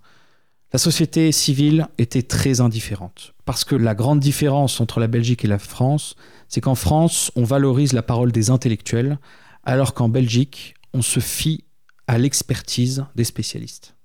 la 0.72 0.80
société 0.80 1.32
civile 1.32 1.88
était 1.98 2.24
très 2.24 2.62
indifférente. 2.62 3.34
Parce 3.46 3.64
que 3.64 3.76
la 3.76 3.94
grande 3.94 4.20
différence 4.20 4.82
entre 4.82 5.00
la 5.00 5.08
Belgique 5.08 5.46
et 5.46 5.48
la 5.48 5.60
France, 5.60 6.16
c'est 6.48 6.62
qu'en 6.62 6.74
France, 6.74 7.32
on 7.36 7.44
valorise 7.44 7.94
la 7.94 8.02
parole 8.02 8.32
des 8.32 8.50
intellectuels, 8.50 9.20
alors 9.64 9.94
qu'en 9.94 10.10
Belgique, 10.10 10.74
on 10.94 11.02
se 11.02 11.20
fie 11.20 11.66
à 12.08 12.18
l'expertise 12.18 13.06
des 13.16 13.24
spécialistes. 13.24 13.96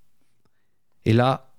Et 1.04 1.12
là, 1.12 1.52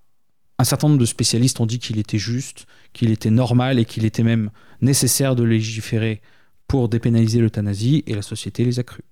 un 0.57 0.63
certain 0.63 0.87
nombre 0.87 0.99
de 0.99 1.05
spécialistes 1.05 1.59
ont 1.59 1.65
dit 1.65 1.79
qu'il 1.79 1.99
était 1.99 2.17
juste, 2.17 2.65
qu'il 2.93 3.11
était 3.11 3.29
normal 3.29 3.79
et 3.79 3.85
qu'il 3.85 4.05
était 4.05 4.23
même 4.23 4.51
nécessaire 4.81 5.35
de 5.35 5.43
légiférer 5.43 6.21
pour 6.67 6.87
dépénaliser 6.87 7.39
l'euthanasie, 7.39 8.03
et 8.05 8.13
la 8.13 8.21
société 8.21 8.63
les 8.63 8.79
a 8.79 8.83
crus. 8.83 9.03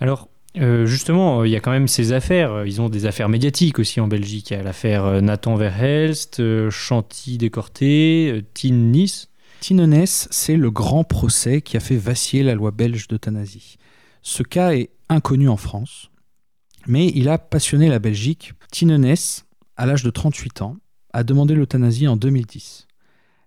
Alors, 0.00 0.28
euh, 0.58 0.86
justement, 0.86 1.44
il 1.44 1.50
y 1.50 1.56
a 1.56 1.60
quand 1.60 1.70
même 1.70 1.86
ces 1.86 2.12
affaires. 2.12 2.66
Ils 2.66 2.80
ont 2.80 2.88
des 2.88 3.06
affaires 3.06 3.28
médiatiques 3.28 3.78
aussi 3.78 4.00
en 4.00 4.08
Belgique. 4.08 4.50
Il 4.50 4.56
y 4.56 4.60
a 4.60 4.62
l'affaire 4.62 5.04
euh, 5.04 5.20
Nathan 5.20 5.54
Verhelst, 5.54 6.40
euh, 6.40 6.70
Chanty 6.70 7.38
Décorté, 7.38 8.32
euh, 8.32 8.42
Tin 8.54 8.72
Nice. 8.72 9.28
Tinonès, 9.60 10.28
c'est 10.30 10.56
le 10.56 10.70
grand 10.70 11.04
procès 11.04 11.60
qui 11.60 11.76
a 11.76 11.80
fait 11.80 11.96
vaciller 11.96 12.42
la 12.42 12.54
loi 12.54 12.70
belge 12.70 13.08
d'euthanasie. 13.08 13.76
Ce 14.22 14.42
cas 14.42 14.72
est 14.72 14.90
inconnu 15.08 15.48
en 15.48 15.56
France, 15.56 16.10
mais 16.86 17.08
il 17.14 17.28
a 17.28 17.38
passionné 17.38 17.88
la 17.88 17.98
Belgique. 17.98 18.52
Tinonès, 18.70 19.46
à 19.76 19.86
l'âge 19.86 20.02
de 20.02 20.10
38 20.10 20.62
ans, 20.62 20.76
a 21.12 21.24
demandé 21.24 21.54
l'euthanasie 21.54 22.08
en 22.08 22.16
2010. 22.16 22.86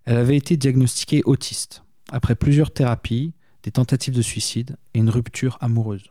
Elle 0.04 0.16
avait 0.16 0.36
été 0.36 0.56
diagnostiquée 0.56 1.22
autiste, 1.24 1.84
après 2.10 2.34
plusieurs 2.34 2.72
thérapies, 2.72 3.32
des 3.62 3.70
tentatives 3.70 4.14
de 4.14 4.22
suicide 4.22 4.76
et 4.94 4.98
une 4.98 5.10
rupture 5.10 5.58
amoureuse. 5.60 6.10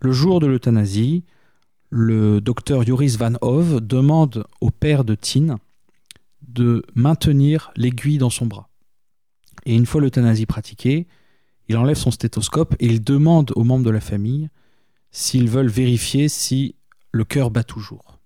Le 0.00 0.12
jour 0.12 0.38
de 0.40 0.46
l'euthanasie, 0.46 1.24
le 1.90 2.40
docteur 2.40 2.84
Joris 2.84 3.16
Van 3.16 3.32
Hove 3.40 3.80
demande 3.80 4.44
au 4.60 4.70
père 4.70 5.04
de 5.04 5.14
Tine 5.14 5.56
de 6.46 6.84
maintenir 6.94 7.72
l'aiguille 7.76 8.18
dans 8.18 8.30
son 8.30 8.46
bras. 8.46 8.68
Et 9.64 9.74
une 9.74 9.86
fois 9.86 10.00
l'euthanasie 10.00 10.46
pratiquée, 10.46 11.08
il 11.68 11.76
enlève 11.76 11.96
son 11.96 12.10
stéthoscope 12.10 12.74
et 12.78 12.86
il 12.86 13.02
demande 13.02 13.52
aux 13.56 13.64
membres 13.64 13.84
de 13.84 13.90
la 13.90 14.00
famille 14.00 14.48
s'ils 15.10 15.48
veulent 15.48 15.68
vérifier 15.68 16.28
si 16.28 16.74
le 17.12 17.24
cœur 17.24 17.50
bat 17.50 17.64
toujours. 17.64 18.18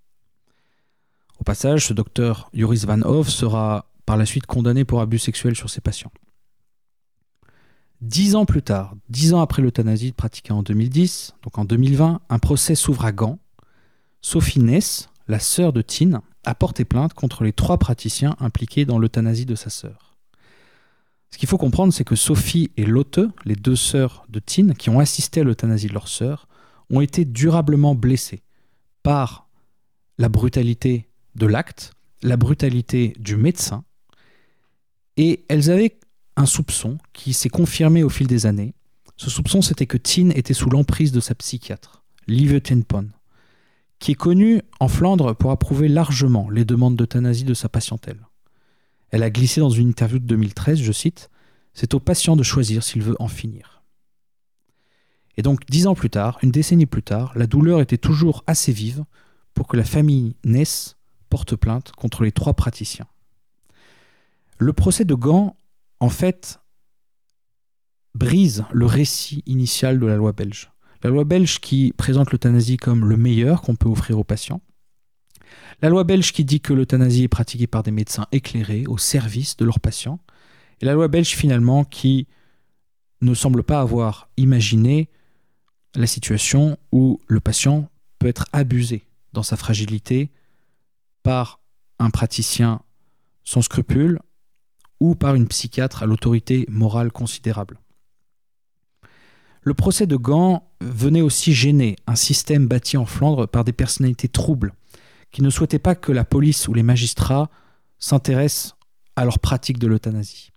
Au 1.39 1.45
passage, 1.45 1.87
ce 1.87 1.93
docteur 1.93 2.51
Joris 2.55 2.85
Van 2.85 3.01
Hove 3.03 3.29
sera 3.29 3.87
par 4.07 4.17
la 4.17 4.27
suite 4.27 4.47
condamné 4.47 4.85
pour 4.85 5.01
abus 5.01 5.19
sexuels 5.19 5.57
sur 5.57 5.71
ses 5.71 5.81
patients. 5.81 6.13
Dix 8.01 8.35
ans 8.35 8.47
plus 8.47 8.63
tard, 8.63 8.95
dix 9.09 9.33
ans 9.33 9.41
après 9.41 9.63
l'euthanasie 9.63 10.13
pratiquée 10.13 10.53
en 10.53 10.63
2010, 10.63 11.35
donc 11.43 11.59
en 11.59 11.65
2020, 11.65 12.21
un 12.29 12.39
procès 12.39 12.75
s'ouvre 12.75 13.05
à 13.05 13.13
Gand. 13.13 13.39
Sophie 14.21 14.59
Ness, 14.59 15.09
la 15.29 15.39
sœur 15.39 15.73
de 15.73 15.83
Tine, 15.83 16.21
a 16.45 16.55
porté 16.55 16.85
plainte 16.85 17.15
contre 17.15 17.45
les 17.45 17.53
trois 17.53 17.79
praticiens 17.79 18.37
impliqués 18.41 18.85
dans 18.85 18.99
l'euthanasie 18.99 19.47
de 19.47 19.55
sa 19.55 19.71
sœur. 19.71 20.17
Ce 21.31 21.39
qu'il 21.39 21.49
faut 21.49 21.59
comprendre, 21.59 21.93
c'est 21.93 22.05
que 22.05 22.17
Sophie 22.17 22.71
et 22.77 22.85
Lotte, 22.85 23.21
les 23.45 23.57
deux 23.57 23.77
sœurs 23.77 24.27
de 24.29 24.39
Tine, 24.39 24.75
qui 24.75 24.91
ont 24.91 24.99
assisté 24.99 25.41
à 25.41 25.45
l'euthanasie 25.45 25.87
de 25.87 25.95
leur 25.95 26.09
sœur, 26.09 26.47
ont 26.93 27.01
été 27.01 27.25
durablement 27.25 27.95
blessées 27.97 28.43
par 29.03 29.49
la 30.19 30.29
brutalité 30.29 31.09
de 31.35 31.47
l'acte, 31.47 31.95
la 32.23 32.37
brutalité 32.37 33.15
du 33.19 33.37
médecin, 33.37 33.85
et 35.17 35.45
elles 35.49 35.71
avaient 35.71 35.99
un 36.37 36.47
soupçon 36.47 36.99
qui 37.13 37.33
s'est 37.33 37.49
confirmé 37.49 38.03
au 38.03 38.09
fil 38.09 38.27
des 38.27 38.47
années. 38.47 38.75
Ce 39.17 39.31
soupçon, 39.31 39.63
c'était 39.63 39.87
que 39.87 39.97
Tine 39.97 40.33
était 40.37 40.55
sous 40.55 40.71
l'emprise 40.71 41.13
de 41.13 41.21
sa 41.21 41.35
psychiatre, 41.35 42.05
Lieve 42.27 42.61
Tenpon, 42.61 43.09
qui 43.99 44.13
est 44.13 44.17
connue 44.17 44.63
en 44.81 44.89
Flandre 44.89 45.35
pour 45.35 45.51
approuver 45.51 45.89
largement 45.89 46.49
les 46.51 46.65
demandes 46.65 46.97
d'euthanasie 46.97 47.45
de 47.45 47.55
sa 47.55 47.69
patientèle. 47.69 48.27
Elle 49.11 49.23
a 49.23 49.31
glissé 49.31 49.61
dans 49.61 49.71
une 49.71 49.89
interview 49.89 50.19
de 50.19 50.25
2013, 50.25 50.81
je 50.81 50.93
cite, 50.93 51.31
C'est 51.75 51.95
au 51.95 52.01
patient 52.01 52.37
de 52.37 52.43
choisir 52.43 52.83
s'il 52.83 53.03
veut 53.03 53.17
en 53.19 53.29
finir. 53.29 53.82
Et 55.37 55.43
donc, 55.43 55.65
dix 55.69 55.87
ans 55.87 55.95
plus 55.95 56.11
tard, 56.11 56.39
une 56.43 56.51
décennie 56.51 56.87
plus 56.87 57.03
tard, 57.03 57.33
la 57.37 57.47
douleur 57.47 57.81
était 57.81 57.99
toujours 57.99 58.45
assez 58.47 58.73
vive 58.73 59.05
pour 59.55 59.67
que 59.67 59.77
la 59.77 59.85
famille 59.85 60.37
Ness 60.45 60.97
porte 61.31 61.57
plainte 61.57 61.93
contre 61.93 62.25
les 62.25 62.33
trois 62.33 62.55
praticiens. 62.55 63.07
Le 64.59 64.73
procès 64.73 65.05
de 65.05 65.15
Gand, 65.15 65.57
en 66.01 66.11
fait, 66.11 66.61
brise 68.15 68.65
le 68.73 68.87
récit 68.87 69.43
initial 69.47 69.99
de 69.99 70.07
la 70.07 70.17
loi 70.17 70.33
belge. 70.33 70.71
La 71.03 71.11
loi 71.11 71.25
belge 71.25 71.61
qui 71.61 71.93
présente 71.97 72.31
l'euthanasie 72.31 72.77
comme 72.77 73.09
le 73.09 73.17
meilleur 73.17 73.63
qu'on 73.63 73.75
peut 73.75 73.89
offrir 73.89 74.19
aux 74.19 74.25
patients. 74.25 74.61
La 75.81 75.89
loi 75.89 76.05
belge 76.05 76.33
qui 76.33 76.45
dit 76.45 76.61
que 76.61 76.73
l'euthanasie 76.73 77.25
est 77.25 77.29
pratiquée 77.29 77.67
par 77.67 77.83
des 77.83 77.91
médecins 77.91 78.27
éclairés 78.31 78.85
au 78.87 78.99
service 78.99 79.57
de 79.57 79.65
leurs 79.65 79.81
patients. 79.81 80.21
Et 80.81 80.85
la 80.85 80.93
loi 80.93 81.09
belge 81.09 81.35
finalement 81.35 81.85
qui 81.85 82.29
ne 83.21 83.35
semble 83.35 83.63
pas 83.63 83.81
avoir 83.81 84.29
imaginé 84.37 85.09
la 85.95 86.07
situation 86.07 86.79
où 86.91 87.21
le 87.27 87.41
patient 87.41 87.89
peut 88.19 88.29
être 88.29 88.47
abusé 88.53 89.05
dans 89.33 89.43
sa 89.43 89.57
fragilité 89.57 90.31
par 91.23 91.61
un 91.99 92.11
praticien 92.11 92.83
sans 93.45 93.63
scrupules 93.63 94.19
ou 95.01 95.15
par 95.15 95.35
une 95.35 95.49
psychiatre 95.49 96.03
à 96.03 96.07
l'autorité 96.07 96.65
morale 96.69 97.11
considérable. 97.11 97.79
Le 99.63 99.75
procès 99.75 100.07
de 100.07 100.17
Gand 100.17 100.69
venait 100.81 101.21
aussi 101.21 101.53
gêner 101.53 101.97
un 102.07 102.17
système 102.17 102.67
bâti 102.67 102.97
en 102.97 103.07
Flandre 103.07 103.47
par 103.47 103.65
des 103.65 103.73
personnalités 103.73 104.29
troubles, 104.29 104.75
qui 105.31 105.43
ne 105.43 105.51
souhaitaient 105.51 105.79
pas 105.79 105.95
que 105.95 106.13
la 106.13 106.25
police 106.25 106.67
ou 106.69 106.75
les 106.75 106.83
magistrats 106.83 107.49
s'intéressent 107.99 108.75
à 109.15 109.25
leur 109.25 109.39
pratique 109.39 109.79
de 109.79 109.87
l'euthanasie. 109.87 110.53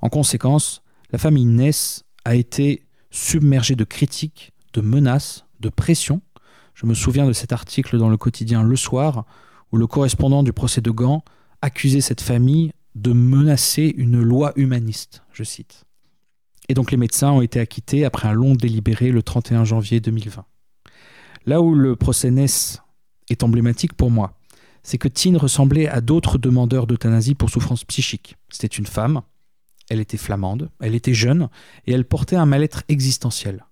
En 0.00 0.08
conséquence, 0.08 0.82
la 1.12 1.18
famille 1.18 1.46
Ness 1.46 2.04
a 2.24 2.34
été 2.34 2.84
submergée 3.10 3.76
de 3.76 3.84
critiques, 3.84 4.51
de 4.72 4.80
menaces, 4.80 5.44
de 5.60 5.68
pressions. 5.68 6.22
Je 6.74 6.86
me 6.86 6.94
souviens 6.94 7.26
de 7.26 7.32
cet 7.32 7.52
article 7.52 7.98
dans 7.98 8.08
le 8.08 8.16
quotidien 8.16 8.62
Le 8.62 8.76
Soir, 8.76 9.24
où 9.72 9.76
le 9.76 9.86
correspondant 9.86 10.42
du 10.42 10.52
procès 10.52 10.80
de 10.80 10.90
Gand 10.90 11.24
accusait 11.60 12.00
cette 12.00 12.20
famille 12.20 12.72
de 12.94 13.12
menacer 13.12 13.94
une 13.96 14.20
loi 14.20 14.52
humaniste, 14.56 15.22
je 15.32 15.44
cite. 15.44 15.84
Et 16.68 16.74
donc 16.74 16.90
les 16.90 16.96
médecins 16.96 17.30
ont 17.30 17.42
été 17.42 17.58
acquittés 17.58 18.04
après 18.04 18.28
un 18.28 18.32
long 18.32 18.54
délibéré 18.54 19.10
le 19.10 19.22
31 19.22 19.64
janvier 19.64 20.00
2020. 20.00 20.44
Là 21.46 21.60
où 21.60 21.74
le 21.74 21.96
procès 21.96 22.30
Ness 22.30 22.82
est 23.28 23.42
emblématique 23.42 23.94
pour 23.94 24.10
moi, 24.10 24.34
c'est 24.82 24.98
que 24.98 25.08
Tine 25.08 25.36
ressemblait 25.36 25.88
à 25.88 26.00
d'autres 26.00 26.38
demandeurs 26.38 26.86
d'euthanasie 26.86 27.34
pour 27.34 27.50
souffrance 27.50 27.84
psychique. 27.84 28.36
C'était 28.48 28.66
une 28.66 28.86
femme, 28.86 29.22
elle 29.88 30.00
était 30.00 30.16
flamande, 30.16 30.70
elle 30.80 30.94
était 30.94 31.14
jeune, 31.14 31.48
et 31.86 31.92
elle 31.92 32.04
portait 32.04 32.36
un 32.36 32.46
mal-être 32.46 32.82
existentiel. 32.88 33.64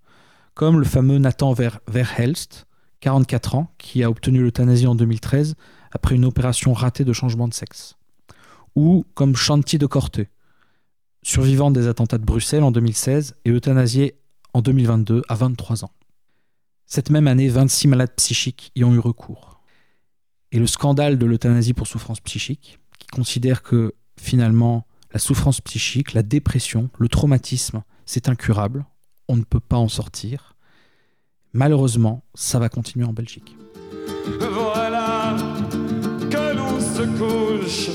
Comme 0.54 0.78
le 0.78 0.84
fameux 0.84 1.18
Nathan 1.18 1.54
Verhelst, 1.88 2.66
44 3.00 3.54
ans, 3.54 3.74
qui 3.78 4.02
a 4.02 4.10
obtenu 4.10 4.42
l'euthanasie 4.42 4.86
en 4.86 4.94
2013 4.94 5.54
après 5.92 6.14
une 6.14 6.24
opération 6.24 6.72
ratée 6.72 7.04
de 7.04 7.12
changement 7.12 7.48
de 7.48 7.54
sexe. 7.54 7.96
Ou 8.76 9.04
comme 9.14 9.34
Chanty 9.34 9.78
de 9.78 9.86
Corte, 9.86 10.20
survivante 11.22 11.74
des 11.74 11.88
attentats 11.88 12.18
de 12.18 12.24
Bruxelles 12.24 12.62
en 12.62 12.70
2016 12.70 13.36
et 13.44 13.50
euthanasiée 13.50 14.20
en 14.52 14.62
2022 14.62 15.22
à 15.28 15.34
23 15.34 15.84
ans. 15.84 15.92
Cette 16.86 17.10
même 17.10 17.28
année, 17.28 17.48
26 17.48 17.88
malades 17.88 18.14
psychiques 18.16 18.72
y 18.74 18.84
ont 18.84 18.94
eu 18.94 18.98
recours. 18.98 19.60
Et 20.52 20.58
le 20.58 20.66
scandale 20.66 21.18
de 21.18 21.26
l'euthanasie 21.26 21.72
pour 21.72 21.86
souffrance 21.86 22.20
psychique, 22.20 22.80
qui 22.98 23.06
considère 23.06 23.62
que 23.62 23.94
finalement 24.18 24.86
la 25.12 25.20
souffrance 25.20 25.60
psychique, 25.60 26.12
la 26.12 26.22
dépression, 26.22 26.90
le 26.98 27.08
traumatisme, 27.08 27.82
c'est 28.06 28.28
incurable, 28.28 28.84
on 29.31 29.37
ne 29.37 29.45
peut 29.45 29.61
pas 29.61 29.77
en 29.77 29.88
sortir. 29.88 30.57
Malheureusement, 31.53 32.25
ça 32.35 32.59
va 32.59 32.69
continuer 32.69 33.05
en 33.05 33.12
Belgique. 33.12 33.57
Voilà 34.40 35.37
que 36.29 36.57
l'on 36.57 36.81
se 36.81 37.05
couche 37.21 37.90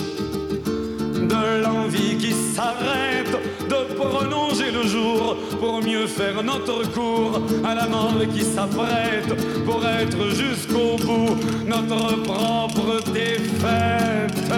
de 1.33 1.61
l'envie 1.61 2.17
qui 2.17 2.31
s'arrête 2.31 3.35
de 3.69 3.93
prolonger 3.95 4.71
le 4.71 4.83
jour 4.83 5.35
pour 5.59 5.81
mieux 5.83 6.07
faire 6.07 6.41
notre 6.41 6.89
cours 6.93 7.41
à 7.65 7.75
la 7.75 7.87
mort 7.87 8.17
qui 8.33 8.41
s'apprête 8.41 9.35
pour 9.65 9.85
être 9.85 10.29
jusqu'au 10.29 10.95
bout 11.05 11.35
notre 11.67 12.23
propre 12.23 13.11
défaite. 13.11 14.53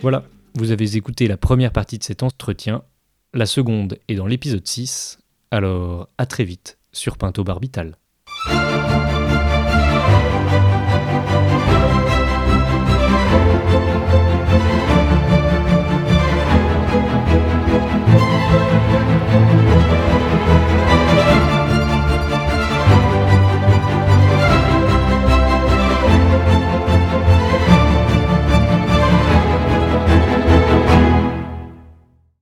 Voilà, 0.00 0.24
vous 0.56 0.72
avez 0.72 0.96
écouté 0.96 1.28
la 1.28 1.36
première 1.36 1.70
partie 1.70 1.98
de 1.98 2.02
cet 2.02 2.24
entretien. 2.24 2.82
La 3.34 3.46
seconde 3.46 3.96
est 4.08 4.14
dans 4.14 4.26
l'épisode 4.26 4.66
6, 4.66 5.18
alors 5.50 6.10
à 6.18 6.26
très 6.26 6.44
vite 6.44 6.76
sur 6.92 7.16
Pinto 7.16 7.42
Barbital. 7.42 7.96